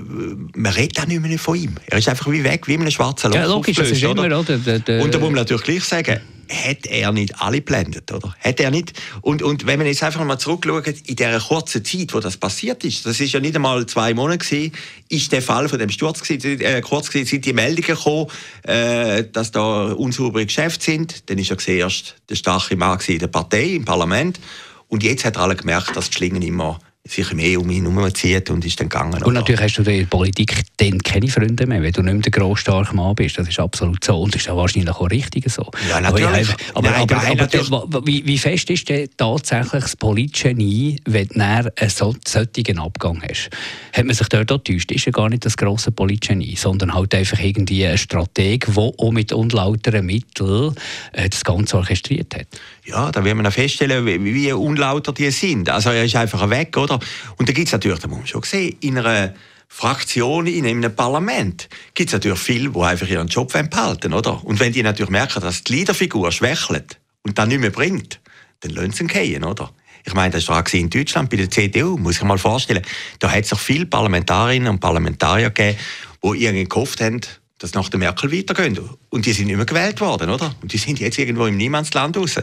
man 0.56 0.72
redet 0.72 0.98
auch 0.98 1.06
nicht 1.06 1.20
mehr 1.20 1.38
von 1.38 1.54
ihm. 1.54 1.74
Er 1.86 1.98
ist 1.98 2.08
einfach 2.08 2.30
wie 2.30 2.42
weg, 2.42 2.66
wie 2.66 2.74
in 2.74 2.80
einem 2.80 2.90
schwarzen 2.90 3.30
Loch. 3.30 3.36
Ja, 3.36 3.44
logisch, 3.44 3.76
das 3.76 3.90
ist 3.90 4.02
immer, 4.02 4.24
oder? 4.24 4.42
Der, 4.42 4.78
der, 4.78 5.02
und 5.02 5.12
da 5.12 5.18
muss 5.18 5.28
man 5.28 5.40
natürlich 5.40 5.62
gleich 5.62 5.84
sagen, 5.84 6.20
hat 6.50 6.86
er 6.86 7.12
nicht 7.12 7.40
alle 7.40 7.60
blendet, 7.60 8.10
oder? 8.12 8.34
Hat 8.40 8.60
er 8.60 8.70
nicht? 8.70 8.92
Und, 9.20 9.42
und 9.42 9.66
wenn 9.66 9.78
man 9.78 9.86
jetzt 9.86 10.02
einfach 10.02 10.24
mal 10.24 10.38
zurückschaut, 10.38 10.86
in 11.06 11.16
der 11.16 11.38
kurzen 11.40 11.84
Zeit, 11.84 12.14
wo 12.14 12.20
das 12.20 12.36
passiert 12.36 12.84
ist, 12.84 13.06
das 13.06 13.20
ist 13.20 13.32
ja 13.32 13.40
nicht 13.40 13.56
einmal 13.56 13.86
zwei 13.86 14.14
Monate 14.14 14.38
gewesen, 14.38 14.72
ist 15.08 15.32
der 15.32 15.42
Fall 15.42 15.68
von 15.68 15.78
dem 15.78 15.90
Sturz 15.90 16.22
gewesen, 16.22 16.60
äh, 16.60 16.80
kurz 16.80 17.08
gewesen, 17.08 17.26
sind 17.26 17.44
die 17.44 17.52
Meldungen 17.52 17.96
gekommen, 17.96 18.26
äh, 18.62 19.24
dass 19.32 19.50
da 19.50 19.92
unsaubere 19.92 20.46
Geschäfte 20.46 20.84
sind. 20.84 21.28
Dann 21.30 21.38
ist 21.38 21.50
er 21.50 21.68
erst 21.68 22.16
der 22.28 22.36
starke 22.36 22.76
Mann 22.76 22.98
in 23.06 23.18
der 23.18 23.28
Partei, 23.28 23.64
im 23.74 23.84
Parlament. 23.84 24.40
Und 24.88 25.02
jetzt 25.02 25.24
hat 25.24 25.36
alle 25.36 25.54
gemerkt, 25.54 25.96
dass 25.96 26.08
die 26.10 26.16
Schlingen 26.16 26.42
immer 26.42 26.78
sich 27.10 27.32
mehr 27.32 27.60
um 27.60 27.70
ihn 27.70 27.86
herumzieht 27.86 28.50
und 28.50 28.64
ist 28.64 28.80
dann 28.80 28.88
gegangen. 28.88 29.22
Und 29.22 29.34
natürlich 29.34 29.60
hast 29.60 29.76
du 29.76 29.82
in 29.82 30.00
der 30.00 30.06
Politik 30.06 30.62
dann 30.76 30.98
keine 30.98 31.28
Freunde 31.28 31.66
mehr, 31.66 31.82
wenn 31.82 31.92
du 31.92 32.02
nicht 32.02 32.12
mehr 32.12 32.22
der 32.22 32.32
grosse, 32.32 32.62
starke 32.62 32.94
Mann 32.94 33.14
bist. 33.14 33.38
Das 33.38 33.48
ist 33.48 33.58
absolut 33.58 34.04
so 34.04 34.20
und 34.20 34.34
das 34.34 34.42
ist 34.42 34.50
auch 34.50 34.56
wahrscheinlich 34.56 34.90
auch 34.90 35.10
richtig 35.10 35.50
so. 35.50 35.70
Ja, 35.88 36.00
natürlich. 36.00 36.48
Aber, 36.74 36.90
Nein, 36.90 37.02
aber, 37.02 37.16
aber, 37.16 37.34
natürlich. 37.34 37.72
aber 37.72 38.06
wie, 38.06 38.26
wie, 38.26 38.38
fest 38.38 38.70
ist 38.70 38.88
denn 38.88 39.08
tatsächlich 39.16 39.82
das 39.82 39.96
Politgenie, 39.96 40.96
wenn 41.06 41.28
du 41.28 41.40
einen 41.40 41.70
so, 41.88 42.14
solchen 42.26 42.78
Abgang 42.78 43.22
hast? 43.22 43.50
Hat 43.92 44.04
man 44.04 44.14
sich 44.14 44.28
dort 44.28 44.52
auch 44.52 44.62
getäuscht? 44.62 44.92
Ist 44.92 45.06
ja 45.06 45.12
gar 45.12 45.28
nicht 45.28 45.44
das 45.44 45.56
grosse 45.56 45.90
Politgenie, 45.90 46.56
sondern 46.56 46.94
halt 46.94 47.14
einfach 47.14 47.40
irgendwie 47.40 47.86
ein 47.86 47.98
Strateg, 47.98 48.66
der 48.66 48.76
auch 48.76 49.10
mit 49.10 49.32
unlauteren 49.32 50.06
Mitteln 50.06 50.74
äh, 51.12 51.28
das 51.28 51.44
Ganze 51.44 51.76
orchestriert 51.76 52.34
hat. 52.34 52.46
Ja, 52.88 53.12
da 53.12 53.22
wird 53.22 53.36
man 53.36 53.52
feststellen, 53.52 54.06
wie, 54.06 54.24
wie 54.24 54.52
unlauter 54.52 55.12
die 55.12 55.30
sind. 55.30 55.68
Also 55.68 55.90
er 55.90 56.04
ist 56.04 56.16
einfach 56.16 56.48
weg, 56.48 56.74
oder? 56.78 56.98
Und 57.36 57.46
da 57.46 57.52
gibt 57.52 57.66
es 57.68 57.72
natürlich, 57.72 57.98
das 57.98 58.08
muss 58.08 58.18
man 58.18 58.26
schon 58.26 58.42
sehen, 58.44 58.76
in 58.80 58.96
einer 58.96 59.34
Fraktion, 59.68 60.46
in 60.46 60.64
einem 60.64 60.96
Parlament, 60.96 61.68
gibt 61.92 62.08
es 62.08 62.14
natürlich 62.14 62.38
viele, 62.38 62.70
die 62.70 62.80
einfach 62.80 63.06
ihren 63.06 63.28
Job 63.28 63.52
behalten 63.52 64.14
oder? 64.14 64.42
Und 64.42 64.58
wenn 64.58 64.72
die 64.72 64.82
natürlich 64.82 65.10
merken, 65.10 65.42
dass 65.42 65.62
die 65.64 65.74
Leaderfigur 65.74 66.32
schwächelt 66.32 66.98
und 67.22 67.36
dann 67.36 67.48
nicht 67.48 67.60
mehr 67.60 67.70
bringt, 67.70 68.20
dann 68.60 68.70
lassen 68.70 68.92
sie 68.92 69.04
ihn 69.04 69.08
gehen, 69.08 69.44
oder? 69.44 69.70
Ich 70.06 70.14
meine, 70.14 70.32
das 70.32 70.48
war 70.48 70.64
in 70.72 70.88
Deutschland 70.88 71.28
bei 71.28 71.36
der 71.36 71.50
CDU, 71.50 71.98
muss 71.98 72.16
ich 72.16 72.22
mal 72.22 72.38
vorstellen. 72.38 72.82
Da 73.18 73.30
hat 73.30 73.44
es 73.44 73.52
auch 73.52 73.58
viele 73.58 73.84
Parlamentarierinnen 73.84 74.70
und 74.70 74.80
Parlamentarier 74.80 75.50
gegeben, 75.50 75.76
die 76.24 76.44
irgendwie 76.44 76.64
gehofft 76.64 77.02
haben, 77.02 77.20
dass 77.58 77.74
nach 77.74 77.90
der 77.90 77.98
Merkel 77.98 78.32
weitergehen. 78.32 78.78
Und 79.10 79.24
die 79.24 79.32
sind 79.32 79.46
mehr 79.46 79.64
gewählt 79.64 80.00
worden, 80.02 80.28
oder? 80.28 80.54
Und 80.60 80.70
die 80.70 80.76
sind 80.76 81.00
jetzt 81.00 81.18
irgendwo 81.18 81.46
im 81.46 81.56
Niemandsland 81.56 82.14
raus. 82.16 82.36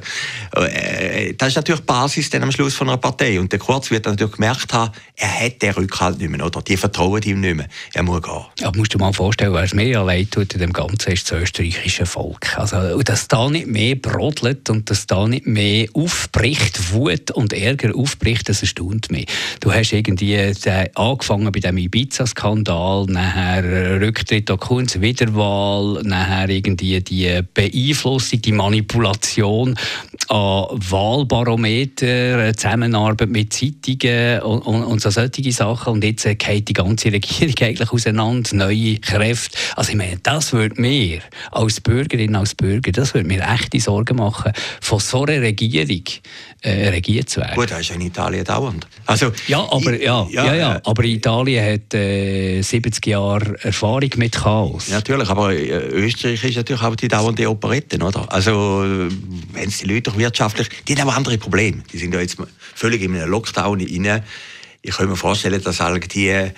Äh, 0.55 1.33
das 1.35 1.49
ist 1.49 1.55
natürlich 1.57 1.81
die 1.81 1.85
Basis 1.85 2.31
dann 2.31 2.41
am 2.41 2.51
Schluss 2.51 2.73
von 2.73 2.89
einer 2.89 2.97
Partei. 2.97 3.39
Und 3.39 3.51
der 3.51 3.59
Kurz 3.59 3.91
wird 3.91 4.05
natürlich 4.07 4.33
gemerkt 4.33 4.73
haben, 4.73 4.91
er 5.15 5.41
hat 5.41 5.61
den 5.61 5.73
Rückhalt 5.73 6.17
nicht 6.17 6.31
mehr, 6.31 6.43
oder? 6.43 6.63
Die 6.63 6.75
vertrauen 6.75 7.21
ihm 7.21 7.41
nicht 7.41 7.55
mehr. 7.55 7.67
Er 7.93 8.01
muss 8.01 8.23
gehen. 8.23 8.45
Ja, 8.59 8.71
musst 8.75 8.93
du 8.93 8.97
dir 8.97 9.03
mal 9.03 9.13
vorstellen, 9.13 9.53
es 9.55 9.75
mehr 9.75 10.03
leid 10.03 10.31
tut 10.31 10.53
in 10.53 10.59
dem 10.59 10.73
Ganzen, 10.73 11.11
ist 11.11 11.31
das 11.31 11.39
österreichische 11.39 12.07
Volk. 12.07 12.57
Also, 12.57 13.01
dass 13.03 13.27
da 13.27 13.47
nicht 13.47 13.67
mehr 13.67 13.95
brodelt 13.95 14.67
und 14.71 14.89
dass 14.89 15.05
da 15.05 15.27
nicht 15.27 15.45
mehr 15.45 15.87
aufbricht, 15.93 16.93
Wut 16.93 17.29
und 17.29 17.53
Ärger 17.53 17.95
aufbricht, 17.95 18.49
das 18.49 18.61
erstaunt 18.61 19.11
mich. 19.11 19.27
Du 19.59 19.71
hast 19.71 19.93
irgendwie 19.93 20.33
äh, 20.33 20.89
angefangen 20.95 21.51
bei 21.51 21.59
dem 21.59 21.77
Ibiza-Skandal, 21.77 23.05
nachher 23.05 24.01
Rücktritt 24.01 24.49
an 24.49 24.59
Kunz, 24.59 24.99
Wiederwahl, 24.99 26.01
nachher 26.03 26.54
irgendwie 26.55 27.01
die 27.01 27.41
Beeinflussung, 27.53 28.41
die 28.41 28.51
Manipulation 28.51 29.75
an 30.29 30.65
Wahlbarometer, 30.71 32.53
Zusammenarbeit 32.55 33.29
mit 33.29 33.53
Zeitungen 33.53 34.41
und, 34.41 34.61
und, 34.61 34.83
und 34.83 35.01
so 35.01 35.09
solche 35.09 35.51
Sachen. 35.51 35.93
Und 35.93 36.03
jetzt 36.03 36.23
geht 36.23 36.69
die 36.69 36.73
ganze 36.73 37.11
Regierung 37.11 37.55
eigentlich 37.61 37.91
auseinander, 37.91 38.55
neue 38.55 38.97
Kräfte. 38.97 39.57
Also 39.75 39.91
ich 39.91 39.97
meine, 39.97 40.17
das 40.23 40.53
würde 40.53 40.81
mir 40.81 41.19
als 41.51 41.81
Bürgerin, 41.81 42.35
als 42.35 42.55
Bürger, 42.55 42.91
das 42.91 43.13
würde 43.13 43.27
mir 43.27 43.41
echte 43.41 43.79
Sorgen 43.79 44.17
machen, 44.17 44.51
von 44.81 44.99
so 44.99 45.25
einer 45.25 45.41
Regierung 45.41 46.03
äh, 46.61 46.89
regiert 46.89 47.29
zu 47.29 47.41
werden. 47.41 47.55
Gut, 47.55 47.71
das 47.71 47.81
ist 47.81 47.91
in 47.91 48.01
Italien 48.01 48.43
dauernd. 48.43 48.87
Also, 49.05 49.31
ja, 49.47 49.59
aber, 49.59 50.01
ja, 50.01 50.27
ja, 50.31 50.45
ja, 50.45 50.55
ja, 50.55 50.81
aber 50.83 51.03
Italien 51.03 51.73
hat 51.73 51.93
äh, 51.93 52.61
70 52.61 53.05
Jahre 53.05 53.55
Erfahrung 53.61 54.09
mit 54.15 54.33
Chaos. 54.33 54.89
natürlich, 54.89 55.29
aber 55.29 55.53
äh, 55.53 55.87
Österreich 55.89 56.43
ist 56.45 56.55
natürlich 56.55 56.81
auch 56.81 56.95
die 56.95 57.07
dauernde 57.07 57.49
Operetten, 57.49 58.01
oder? 58.01 58.31
Also, 58.31 58.83
wenn 59.53 59.67
es 59.67 59.79
die 59.79 59.85
Leute 59.85 60.03
doch 60.03 60.17
wirtschaftlich, 60.17 60.69
die 60.87 60.95
haben 60.95 61.07
aber 61.07 61.17
andere 61.17 61.37
Probleme. 61.37 61.83
Die 61.91 61.97
sind 61.97 62.13
ja 62.13 62.21
jetzt 62.21 62.37
völlig 62.75 63.01
in 63.01 63.15
einem 63.15 63.29
Lockdown 63.29 63.79
rein. 63.81 64.23
Ich 64.81 64.95
kann 64.95 65.09
mir 65.09 65.15
vorstellen, 65.15 65.61
dass 65.63 65.81
all 65.81 65.99
die 65.99 66.51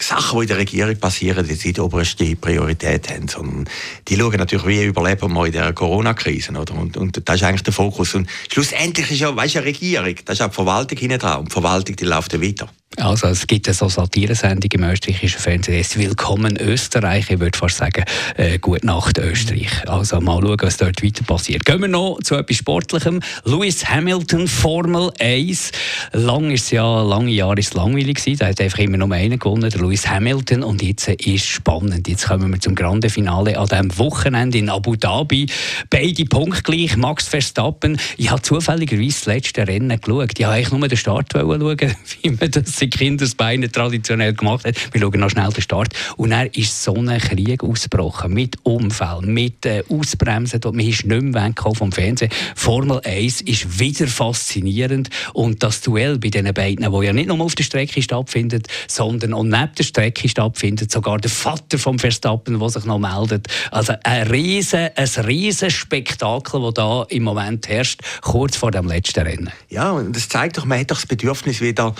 Sachen, 0.00 0.38
die 0.38 0.42
in 0.42 0.48
der 0.48 0.58
Regierung 0.58 0.96
passieren, 0.96 1.46
die 1.46 1.72
die 1.72 1.80
oberste 1.80 2.36
Priorität 2.36 3.10
haben. 3.10 3.28
Sondern 3.28 3.68
die 4.06 4.16
schauen 4.16 4.36
natürlich, 4.36 4.66
wie 4.66 4.84
überleben 4.84 5.32
wir 5.32 5.46
in 5.46 5.52
der 5.52 5.72
Corona-Krise. 5.72 6.52
Oder? 6.52 6.74
Und, 6.74 6.96
und 6.96 7.20
das 7.28 7.36
ist 7.36 7.42
eigentlich 7.42 7.62
der 7.64 7.72
Fokus. 7.72 8.14
Und 8.14 8.28
schlussendlich 8.50 9.10
ist 9.10 9.20
ja, 9.20 9.34
weißt 9.34 9.56
du, 9.56 9.58
eine 9.58 9.66
Regierung, 9.66 10.14
das 10.24 10.38
ist 10.38 10.42
auch 10.42 10.48
die 10.48 10.54
Verwaltung 10.54 10.98
hinten 10.98 11.18
dran. 11.18 11.40
Und 11.40 11.48
die 11.48 11.52
Verwaltung, 11.52 11.96
die 11.96 12.04
läuft 12.04 12.32
ja 12.32 12.40
weiter. 12.40 12.68
Also 12.96 13.28
es 13.28 13.46
gibt 13.46 13.72
so 13.72 13.88
Satiresendung 13.88 14.70
im 14.72 14.82
österreichischen 14.82 15.38
Fernsehen, 15.38 15.76
heißt 15.76 15.98
«Willkommen 15.98 16.56
Österreich». 16.56 17.30
Ich 17.30 17.38
würde 17.38 17.56
fast 17.56 17.76
sagen, 17.76 18.02
äh, 18.36 18.58
«Gute 18.58 18.86
Nacht 18.86 19.18
Österreich». 19.18 19.86
Also 19.86 20.20
mal 20.20 20.40
schauen, 20.42 20.56
was 20.62 20.78
dort 20.78 21.04
weiter 21.04 21.22
passiert. 21.22 21.64
Gehen 21.64 21.80
wir 21.80 21.88
noch 21.88 22.18
zu 22.24 22.34
etwas 22.34 22.56
Sportlichem. 22.56 23.20
Lewis 23.44 23.88
Hamilton, 23.88 24.48
Formel 24.48 25.12
1. 25.20 25.70
Lang 26.12 26.50
ist 26.50 26.72
ja, 26.72 27.02
lange 27.02 27.30
Jahre 27.30 27.60
ist 27.60 27.68
es 27.68 27.74
langweilig 27.74 28.16
gewesen. 28.16 28.38
Da 28.38 28.46
hat 28.46 28.60
einfach 28.60 28.78
immer 28.78 28.96
nur 28.96 29.12
einen 29.12 29.38
gewonnen, 29.38 29.70
der 29.70 29.80
Lewis 29.80 30.08
Hamilton. 30.08 30.64
Und 30.64 30.82
jetzt 30.82 31.08
ist 31.08 31.26
es 31.26 31.44
spannend. 31.44 32.08
Jetzt 32.08 32.26
kommen 32.26 32.50
wir 32.50 32.60
zum 32.60 32.74
Grande 32.74 33.10
Finale 33.10 33.58
an 33.58 33.68
diesem 33.68 33.98
Wochenende 33.98 34.58
in 34.58 34.70
Abu 34.70 34.96
Dhabi. 34.96 35.46
Beide 35.90 36.24
punktgleich. 36.24 36.96
Max 36.96 37.28
Verstappen. 37.28 37.98
Ich 38.16 38.30
habe 38.30 38.42
zufälligerweise 38.42 39.08
das 39.08 39.26
letzte 39.26 39.68
Rennen 39.68 40.00
geschaut. 40.00 40.32
Ich 40.32 40.38
wollte 40.40 40.48
eigentlich 40.48 40.70
nur 40.72 40.88
den 40.88 40.98
Start 40.98 41.28
schauen, 41.32 41.60
wie 42.22 42.30
man 42.30 42.50
das 42.50 42.77
seit 42.78 42.92
Kindesbeinen 42.92 43.70
traditionell 43.70 44.34
gemacht 44.34 44.64
hat. 44.66 44.76
Wir 44.92 45.00
schauen 45.00 45.20
noch 45.20 45.30
schnell 45.30 45.50
den 45.50 45.62
Start. 45.62 45.88
Und 46.16 46.30
dann 46.30 46.46
ist 46.48 46.82
so 46.82 46.94
ein 46.94 47.18
Krieg 47.18 47.62
ausgebrochen. 47.62 48.32
Mit 48.32 48.56
Unfällen, 48.62 49.32
mit 49.32 49.66
äh, 49.66 49.82
Ausbremsen. 49.88 50.60
Man 50.64 50.80
ist 50.80 51.04
nicht 51.04 51.22
mehr 51.22 51.44
weggekommen 51.44 51.76
vom 51.76 51.92
Fernsehen. 51.92 52.30
Formel 52.54 53.00
1 53.04 53.40
ist 53.42 53.78
wieder 53.78 54.06
faszinierend. 54.06 55.10
Und 55.32 55.62
das 55.62 55.80
Duell 55.80 56.18
bei 56.18 56.28
diesen 56.28 56.52
beiden, 56.54 56.90
das 56.90 57.04
ja 57.04 57.12
nicht 57.12 57.28
nur 57.28 57.40
auf 57.40 57.54
der 57.54 57.64
Strecke 57.64 58.02
stattfindet, 58.02 58.68
sondern 58.86 59.34
auch 59.34 59.42
neben 59.42 59.74
der 59.76 59.84
Strecke 59.84 60.28
stattfindet. 60.28 60.90
Sogar 60.90 61.18
der 61.18 61.30
Vater 61.30 61.78
vom 61.78 61.98
Verstappen, 61.98 62.58
der 62.58 62.68
sich 62.68 62.84
noch 62.84 62.98
meldet. 62.98 63.48
Also 63.70 63.94
ein 64.04 64.26
riesen, 64.28 64.90
ein 64.94 65.24
riesen 65.24 65.70
Spektakel, 65.70 66.60
das 66.60 66.74
da 66.74 67.06
im 67.08 67.24
Moment 67.24 67.68
herrscht, 67.68 68.00
kurz 68.22 68.56
vor 68.56 68.70
dem 68.70 68.86
letzten 68.86 69.20
Rennen. 69.20 69.50
Ja, 69.68 69.90
und 69.90 70.14
das 70.14 70.28
zeigt 70.28 70.58
doch, 70.58 70.64
man 70.64 70.80
hat 70.80 70.90
doch 70.90 70.96
das 70.96 71.06
Bedürfnis 71.06 71.60
wieder 71.60 71.94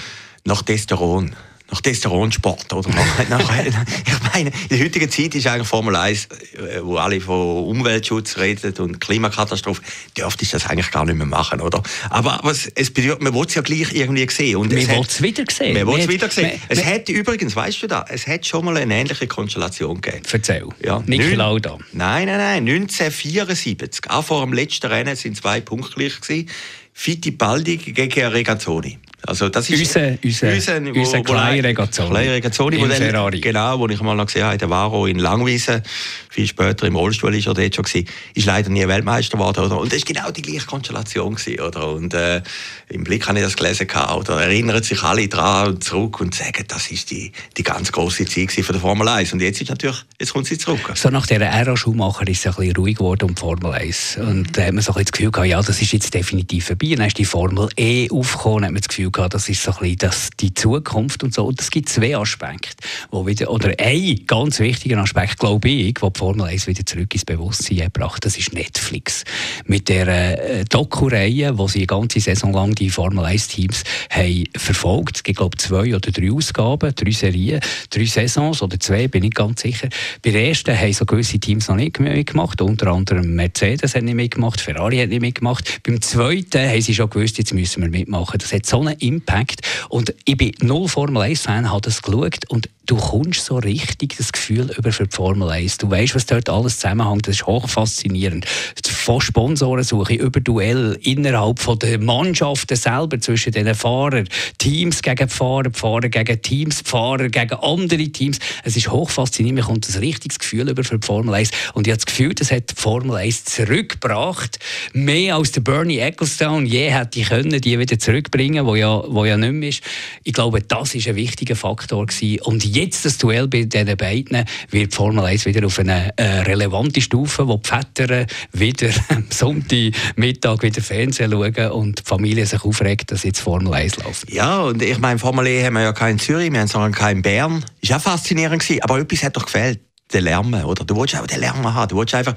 nach 0.44 0.62
Testosteron 0.62 1.34
nach 1.70 1.80
Testosteronsport. 1.80 2.72
Oder 2.72 2.88
ich 2.88 4.32
meine, 4.32 4.50
in 4.50 4.68
der 4.70 4.80
heutigen 4.80 5.10
Zeit 5.10 5.34
ist 5.34 5.46
eigentlich 5.46 5.68
Formel 5.68 5.96
1, 5.96 6.24
äh, 6.26 6.82
wo 6.82 6.96
alle 6.96 7.20
von 7.20 7.64
Umweltschutz 7.64 8.38
reden 8.38 8.74
und 8.78 9.00
Klimakatastrophe, 9.00 9.82
dürfte 10.16 10.44
ich 10.44 10.50
das 10.50 10.66
eigentlich 10.66 10.90
gar 10.90 11.04
nicht 11.04 11.16
mehr 11.16 11.26
machen, 11.26 11.60
oder? 11.60 11.82
Aber, 12.10 12.34
aber 12.34 12.50
es, 12.50 12.68
es 12.74 12.92
bedeutet, 12.92 13.22
man 13.22 13.34
will 13.34 13.44
es 13.46 13.54
ja 13.54 13.62
gleich 13.62 13.92
irgendwie 13.92 14.28
sehen. 14.30 14.56
Und 14.56 14.72
man 14.72 14.88
will 14.88 15.04
es 15.06 15.22
wieder 15.22 15.44
sehen. 15.50 15.74
Man 15.74 15.86
will 15.86 16.00
es 16.00 16.08
wieder 16.08 16.30
sehen. 16.30 16.60
es 16.68 16.84
hätte 16.84 17.12
übrigens, 17.12 17.54
weißt 17.54 17.82
du 17.82 17.86
da, 17.86 18.06
es 18.08 18.26
hätte 18.26 18.48
schon 18.48 18.64
mal 18.64 18.76
eine 18.76 18.94
ähnliche 18.94 19.26
Konstellation 19.26 20.00
gegeben. 20.00 20.24
Erzähl. 20.30 20.66
Ja, 20.82 21.02
Niki 21.06 21.34
Lauda. 21.34 21.78
Nein, 21.92 22.26
nein, 22.26 22.38
nein, 22.38 22.68
1974, 22.68 24.10
auch 24.10 24.24
vor 24.24 24.42
dem 24.44 24.54
letzten 24.54 24.86
Rennen 24.86 25.16
sind 25.16 25.36
zwei 25.36 25.60
Punkte 25.60 25.94
gleich 25.94 26.20
gewesen. 26.20 26.48
Fittipaldi 26.94 27.76
gegen 27.76 28.26
Regazzoni. 28.26 28.98
Also 29.26 29.48
das 29.48 29.68
ist 29.68 29.80
unser, 29.80 30.16
unser, 30.22 30.52
unser, 30.52 30.76
unser 30.94 31.22
kleiner 31.22 31.68
Regazzoni. 31.68 32.10
Kleiner 32.10 32.32
Regazzoni, 32.32 32.80
wo 32.80 32.86
Ferrari. 32.86 33.40
Genau, 33.40 33.78
wo 33.78 33.88
ich 33.88 34.00
mal 34.00 34.14
noch 34.14 34.26
gesehen 34.26 34.44
habe, 34.44 34.56
der 34.56 34.70
Varo 34.70 35.06
in 35.06 35.18
Langwiesen, 35.18 35.82
viel 36.28 36.46
später 36.46 36.86
im 36.86 36.96
Rollstuhl 36.96 37.34
ist 37.34 37.46
er 37.46 37.54
dort 37.54 37.74
schon 37.74 37.84
gewesen, 37.84 38.08
ist 38.34 38.46
leider 38.46 38.70
nie 38.70 38.86
Weltmeister 38.86 39.36
geworden, 39.36 39.64
oder? 39.64 39.78
Und 39.78 39.92
das 39.92 40.00
war 40.00 40.06
genau 40.06 40.30
die 40.30 40.42
gleiche 40.42 40.66
Konstellation 40.66 41.34
gewesen, 41.34 41.60
oder? 41.60 41.88
Und 41.92 42.14
äh, 42.14 42.42
im 42.88 43.04
Blick 43.04 43.26
habe 43.26 43.38
ich 43.38 43.44
das 43.44 43.56
gelesen 43.56 43.86
gehabt, 43.86 44.12
oder? 44.12 44.42
Erinnern 44.42 44.82
sich 44.82 45.02
alle 45.02 45.28
dran 45.28 45.68
und 45.68 45.84
zurück 45.84 46.20
und 46.20 46.34
sagen, 46.34 46.64
das 46.68 46.90
ist 46.90 47.10
die, 47.10 47.32
die 47.56 47.62
ganz 47.62 47.92
große 47.92 48.24
Zeit 48.26 48.52
von 48.52 48.72
der 48.72 48.80
Formel 48.80 49.08
1. 49.08 49.32
Und 49.32 49.42
jetzt 49.42 49.60
ist 49.60 49.70
natürlich, 49.70 50.04
jetzt 50.18 50.32
kommt 50.32 50.46
sie 50.46 50.58
zurück. 50.58 50.92
So 50.94 51.10
nach 51.10 51.26
der 51.26 51.40
Ära 51.40 51.76
Schumacher 51.76 52.26
ist 52.28 52.40
es 52.40 52.46
ein 52.46 52.54
bisschen 52.54 52.76
ruhig 52.76 52.96
geworden 52.96 53.24
um 53.24 53.34
die 53.34 53.40
Formel 53.40 53.72
1. 53.72 54.18
Und 54.18 54.56
da 54.56 54.62
hat 54.62 54.72
man 54.72 54.82
so 54.82 54.94
ein 54.94 55.04
das 55.04 55.12
Gefühl 55.12 55.30
gehabt, 55.30 55.48
ja, 55.48 55.62
das 55.62 55.80
ist 55.80 55.92
jetzt 55.92 56.12
definitiv 56.12 56.66
vorbei. 56.66 56.94
Dann 56.96 57.06
ist 57.06 57.18
die 57.18 57.24
Formel 57.24 57.68
E 57.76 58.08
aufgekommen, 58.10 58.64
hat 58.64 58.72
man 58.72 58.80
das 58.80 58.88
Gefühl 58.88 59.10
gehabt, 59.10 59.34
das 59.34 59.48
ist 59.48 59.62
so 59.62 59.72
ein 59.72 59.78
bisschen 59.78 59.98
das, 59.98 60.30
die 60.38 60.54
Zukunft 60.54 61.22
und 61.22 61.34
so. 61.34 61.46
Und 61.46 61.60
es 61.60 61.70
gibt 61.70 61.88
zwei 61.88 62.16
Aspekte, 62.16 62.76
wo 63.10 63.26
wieder, 63.26 63.50
oder 63.50 63.72
ein 63.78 64.24
ganz 64.26 64.58
wichtiger 64.60 64.98
Aspekt, 64.98 65.38
glaube 65.38 65.68
ich, 65.68 65.94
wo 66.00 66.10
die 66.10 66.17
Formel 66.18 66.46
1 66.46 66.66
wieder 66.66 66.84
zurück 66.84 67.14
ins 67.14 67.24
Bewusstsein 67.24 67.78
gebracht 67.78 68.24
Das 68.24 68.36
ist 68.36 68.52
Netflix. 68.52 69.22
Mit 69.66 69.88
der 69.88 70.08
äh, 70.08 70.64
Doku-Reihe, 70.64 71.56
wo 71.56 71.68
sie 71.68 71.78
eine 71.78 71.86
ganze 71.86 72.18
Saison 72.18 72.52
lang 72.52 72.74
die 72.74 72.90
Formel 72.90 73.24
1-Teams 73.24 73.84
haben 74.10 74.44
verfolgt. 74.56 75.18
Es 75.18 75.22
gibt, 75.22 75.38
glaube 75.38 75.56
ich, 75.56 75.64
zwei 75.64 75.94
oder 75.94 76.10
drei 76.10 76.32
Ausgaben, 76.32 76.92
drei 76.92 77.12
Serien, 77.12 77.60
drei 77.90 78.04
Saisons 78.04 78.62
oder 78.62 78.80
zwei, 78.80 79.06
bin 79.06 79.22
ich 79.22 79.32
ganz 79.32 79.62
sicher. 79.62 79.88
Bei 80.22 80.32
der 80.32 80.48
ersten 80.48 80.76
haben 80.76 80.92
so 80.92 81.06
gewisse 81.06 81.38
Teams 81.38 81.68
noch 81.68 81.76
nicht 81.76 82.00
mitgemacht, 82.00 82.60
unter 82.60 82.88
anderem 82.88 83.36
Mercedes 83.36 83.94
hat 83.94 84.02
nicht 84.02 84.14
mitgemacht, 84.14 84.60
Ferrari 84.60 84.98
hat 84.98 85.10
nicht 85.10 85.22
mitgemacht. 85.22 85.80
Beim 85.84 86.02
zweiten 86.02 86.68
haben 86.68 86.82
sie 86.82 86.94
schon 86.94 87.10
gewusst, 87.10 87.38
jetzt 87.38 87.54
müssen 87.54 87.80
wir 87.80 87.90
mitmachen. 87.90 88.38
Das 88.38 88.52
hat 88.52 88.66
so 88.66 88.80
einen 88.80 88.98
Impact. 88.98 89.60
Und 89.88 90.12
ich 90.24 90.36
bin 90.36 90.52
null 90.62 90.88
Formel 90.88 91.22
1-Fan, 91.22 91.70
habe 91.70 91.82
das 91.82 92.02
geschaut 92.02 92.40
und 92.48 92.68
du 92.88 92.96
kommst 92.96 93.44
so 93.44 93.56
richtig 93.56 94.16
das 94.16 94.32
Gefühl 94.32 94.74
über 94.76 94.92
für 94.92 95.06
die 95.06 95.14
Formel 95.14 95.50
1. 95.50 95.76
Du 95.76 95.90
weißt, 95.90 96.14
was 96.14 96.26
dort 96.26 96.48
alles 96.48 96.78
zusammenhängt. 96.78 97.28
Das 97.28 97.36
ist 97.36 97.46
hochfaszinierend. 97.46 98.46
Von 98.86 99.20
Sponsorensuche 99.20 100.14
über 100.14 100.40
Duell 100.40 100.98
innerhalb 101.02 101.60
von 101.60 101.78
der 101.78 101.98
Mannschaften 101.98 102.76
selber 102.76 103.20
zwischen 103.20 103.52
den 103.52 103.74
Fahrern, 103.74 104.28
Teams 104.56 105.02
gegen 105.02 105.28
Fahrer, 105.28 105.70
Fahrer 105.72 106.08
gegen 106.08 106.40
Teams, 106.40 106.80
Fahrer 106.82 107.28
gegen 107.28 107.54
andere 107.54 108.08
Teams. 108.08 108.38
Es 108.64 108.76
ist 108.76 108.90
hochfaszinierend. 108.90 109.60
Man 109.60 109.68
kommt 109.68 109.88
ein 109.88 109.98
richtiges 109.98 110.38
Gefühl 110.38 110.70
über 110.70 110.82
für 110.82 110.98
die 110.98 111.06
Formel 111.06 111.34
1. 111.34 111.50
Und 111.74 111.86
ich 111.86 111.92
habe 111.92 111.98
das 111.98 112.06
Gefühl, 112.06 112.34
das 112.34 112.50
hat 112.50 112.70
die 112.70 112.74
Formel 112.74 113.16
1 113.16 113.44
zurückgebracht. 113.44 114.58
Mehr 114.94 115.36
als 115.36 115.52
der 115.52 115.60
Bernie 115.60 115.98
Ecclestone 115.98 116.66
je 116.66 116.90
hätte 116.90 117.20
können, 117.20 117.60
die 117.60 117.78
wieder 117.78 117.98
zurückbringen, 117.98 118.64
wo 118.64 118.74
ja, 118.76 119.02
wo 119.06 119.26
ja 119.26 119.36
nicht 119.36 119.52
mehr 119.52 119.68
ist. 119.68 119.82
Ich 120.24 120.32
glaube, 120.32 120.62
das 120.62 120.94
ist 120.94 121.06
ein 121.06 121.16
wichtiger 121.16 121.56
Faktor 121.56 122.06
gewesen. 122.06 122.40
Und 122.42 122.64
jetzt 122.78 123.04
das 123.04 123.18
Duell 123.18 123.48
bei 123.48 123.64
diesen 123.64 123.96
beiden 123.96 124.44
wird 124.70 124.92
die 124.92 124.96
Formel 124.96 125.24
1 125.24 125.46
wieder 125.46 125.66
auf 125.66 125.78
eine 125.78 126.12
äh, 126.16 126.40
relevante 126.40 127.00
Stufe, 127.00 127.46
wo 127.48 127.56
die 127.56 127.68
Väter 127.68 128.26
wieder 128.52 128.90
am 129.08 129.26
Sonntagmittag 129.30 130.62
wieder 130.62 130.82
Fernsehen 130.82 131.30
schauen 131.30 131.70
und 131.72 131.98
die 131.98 132.02
Familie 132.04 132.46
sich 132.46 132.64
aufregt, 132.64 133.10
dass 133.12 133.24
jetzt 133.24 133.40
Formel 133.40 133.72
1 133.74 133.96
läuft. 133.98 134.30
Ja, 134.30 134.60
und 134.60 134.82
ich 134.82 134.98
meine, 134.98 135.18
Formel 135.18 135.46
E 135.46 135.64
haben 135.64 135.74
wir 135.74 135.82
ja 135.82 135.92
keinen 135.92 136.12
in 136.12 136.18
Zürich, 136.18 136.52
wir 136.52 136.60
haben 136.60 136.68
sondern 136.68 136.92
keinen 136.92 137.18
in 137.18 137.22
Bern. 137.22 137.64
Ist 137.80 137.92
auch 137.92 138.00
faszinierend 138.00 138.62
gewesen, 138.62 138.82
aber 138.82 138.98
etwas 138.98 139.22
hat 139.22 139.36
doch 139.36 139.44
gefehlt 139.44 139.80
den 140.12 140.24
Lärm, 140.24 140.54
oder? 140.54 140.84
Du 140.84 140.96
willst 140.96 141.16
auch 141.16 141.26
den 141.26 141.40
Lärm 141.40 141.74
haben. 141.74 141.88
Du 141.88 141.98
willst 141.98 142.14
einfach, 142.14 142.34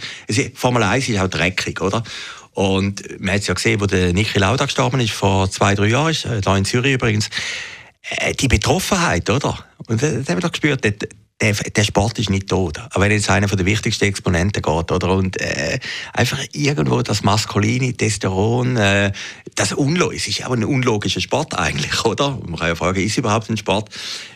Formel 0.55 0.83
1 0.83 1.07
ist 1.07 1.19
auch 1.19 1.27
dreckig, 1.27 1.81
oder? 1.81 2.03
Und 2.53 3.03
man 3.19 3.35
hat 3.35 3.41
es 3.41 3.47
ja 3.47 3.53
gesehen, 3.53 3.79
wo 3.79 3.85
der 3.85 4.11
Niki 4.11 4.37
Lauda 4.39 4.65
gestorben 4.65 4.99
ist, 4.99 5.13
vor 5.13 5.49
zwei, 5.49 5.73
drei 5.73 5.87
Jahren, 5.87 6.15
äh, 6.25 6.41
da 6.41 6.57
in 6.57 6.65
Zürich 6.65 6.93
übrigens, 6.93 7.29
äh, 8.17 8.33
die 8.33 8.49
Betroffenheit, 8.49 9.29
oder? 9.29 9.57
Und 9.87 10.01
das, 10.01 10.13
das 10.13 10.29
haben 10.29 10.37
wir 10.37 10.41
doch 10.41 10.51
gespürt, 10.51 10.83
der, 10.83 10.93
der, 11.41 11.53
der, 11.53 11.83
Sport 11.83 12.19
ist 12.19 12.29
nicht 12.29 12.47
tot. 12.47 12.77
Aber 12.77 13.05
wenn 13.05 13.11
jetzt 13.11 13.29
einer 13.29 13.47
den 13.47 13.65
wichtigsten 13.65 14.05
Exponenten 14.05 14.61
geht, 14.61 14.91
oder? 14.91 15.15
Und 15.15 15.39
äh, 15.41 15.79
einfach 16.13 16.39
irgendwo 16.51 17.01
das 17.01 17.23
Maskuline, 17.23 17.93
Testosteron, 17.93 18.77
äh, 18.77 19.11
das 19.55 19.73
Unlogische, 19.73 20.29
es 20.29 20.39
ist 20.39 20.45
auch 20.45 20.51
ein 20.51 20.63
unlogischer 20.63 21.21
Sport 21.21 21.57
eigentlich, 21.57 22.05
oder? 22.05 22.37
Man 22.45 22.57
kann 22.57 22.67
ja 22.67 22.75
fragen, 22.75 23.01
ist 23.01 23.13
es 23.13 23.17
überhaupt 23.17 23.49
ein 23.49 23.57
Sport? 23.57 23.89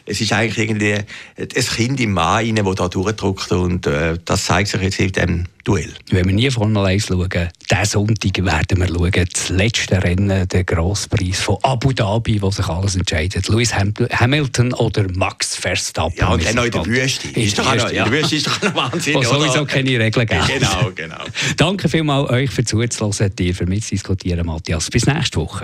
Es 0.06 0.22
ist 0.22 0.32
eigentlich 0.34 0.58
irgendwie 0.58 0.94
ein 0.94 1.48
Kind 1.48 2.00
im 2.00 2.12
Mann, 2.12 2.56
das 2.56 2.76
da 2.76 2.88
durchdrückt 2.88 3.52
und 3.52 3.88
äh, 3.88 4.18
das 4.24 4.46
zeigt 4.46 4.70
sich 4.70 4.82
jetzt 4.82 5.00
in 5.00 5.12
dem 5.12 5.46
Duell. 5.64 5.92
Wenn 6.12 6.28
wir 6.28 6.34
nie 6.34 6.52
Formel 6.52 6.86
1 6.86 7.08
schauen, 7.08 7.28
diesen 7.28 7.86
Sonntag 7.86 8.46
werden 8.46 8.80
wir 8.80 8.88
schauen, 8.88 9.26
das 9.34 9.50
letzte 9.50 10.04
Rennen, 10.04 10.48
der 10.48 10.64
Grosspreis 10.64 11.40
von 11.40 11.58
Abu 11.64 11.92
Dhabi, 11.92 12.40
wo 12.40 12.52
sich 12.52 12.68
alles 12.68 12.96
entscheidet. 12.96 13.48
Lewis 13.48 13.74
Hamilton 13.74 14.74
oder 14.74 15.08
Max 15.16 15.56
Verstappen. 15.56 16.20
Ja, 16.20 16.34
und 16.34 16.46
dann 16.46 16.56
noch 16.56 16.66
in 16.66 16.72
der 16.72 16.86
Wüste. 16.86 17.28
Ist 17.30 17.58
doch 17.58 17.76
noch, 17.76 17.92
ja. 17.92 18.06
Die 18.06 18.12
Wüste 18.12 18.36
ist 18.36 18.46
doch 18.46 18.62
noch 18.62 18.76
Wahnsinn, 18.76 19.16
Wo 19.16 19.24
sowieso 19.24 19.66
keine 19.66 20.00
Regeln 20.00 20.28
gibt. 20.28 20.46
Genau, 20.56 20.92
genau. 20.94 21.24
Danke 21.58 21.90
vielmals 21.90 22.30
euch 22.30 22.52
für 22.52 22.64
zuzuhören, 22.64 23.36
dir 23.36 23.56
für 23.56 23.66
mitzudiskutieren, 23.66 24.46
Matthias. 24.46 24.92
Bis 24.92 25.08
nächste 25.08 25.40
Woche. 25.40 25.64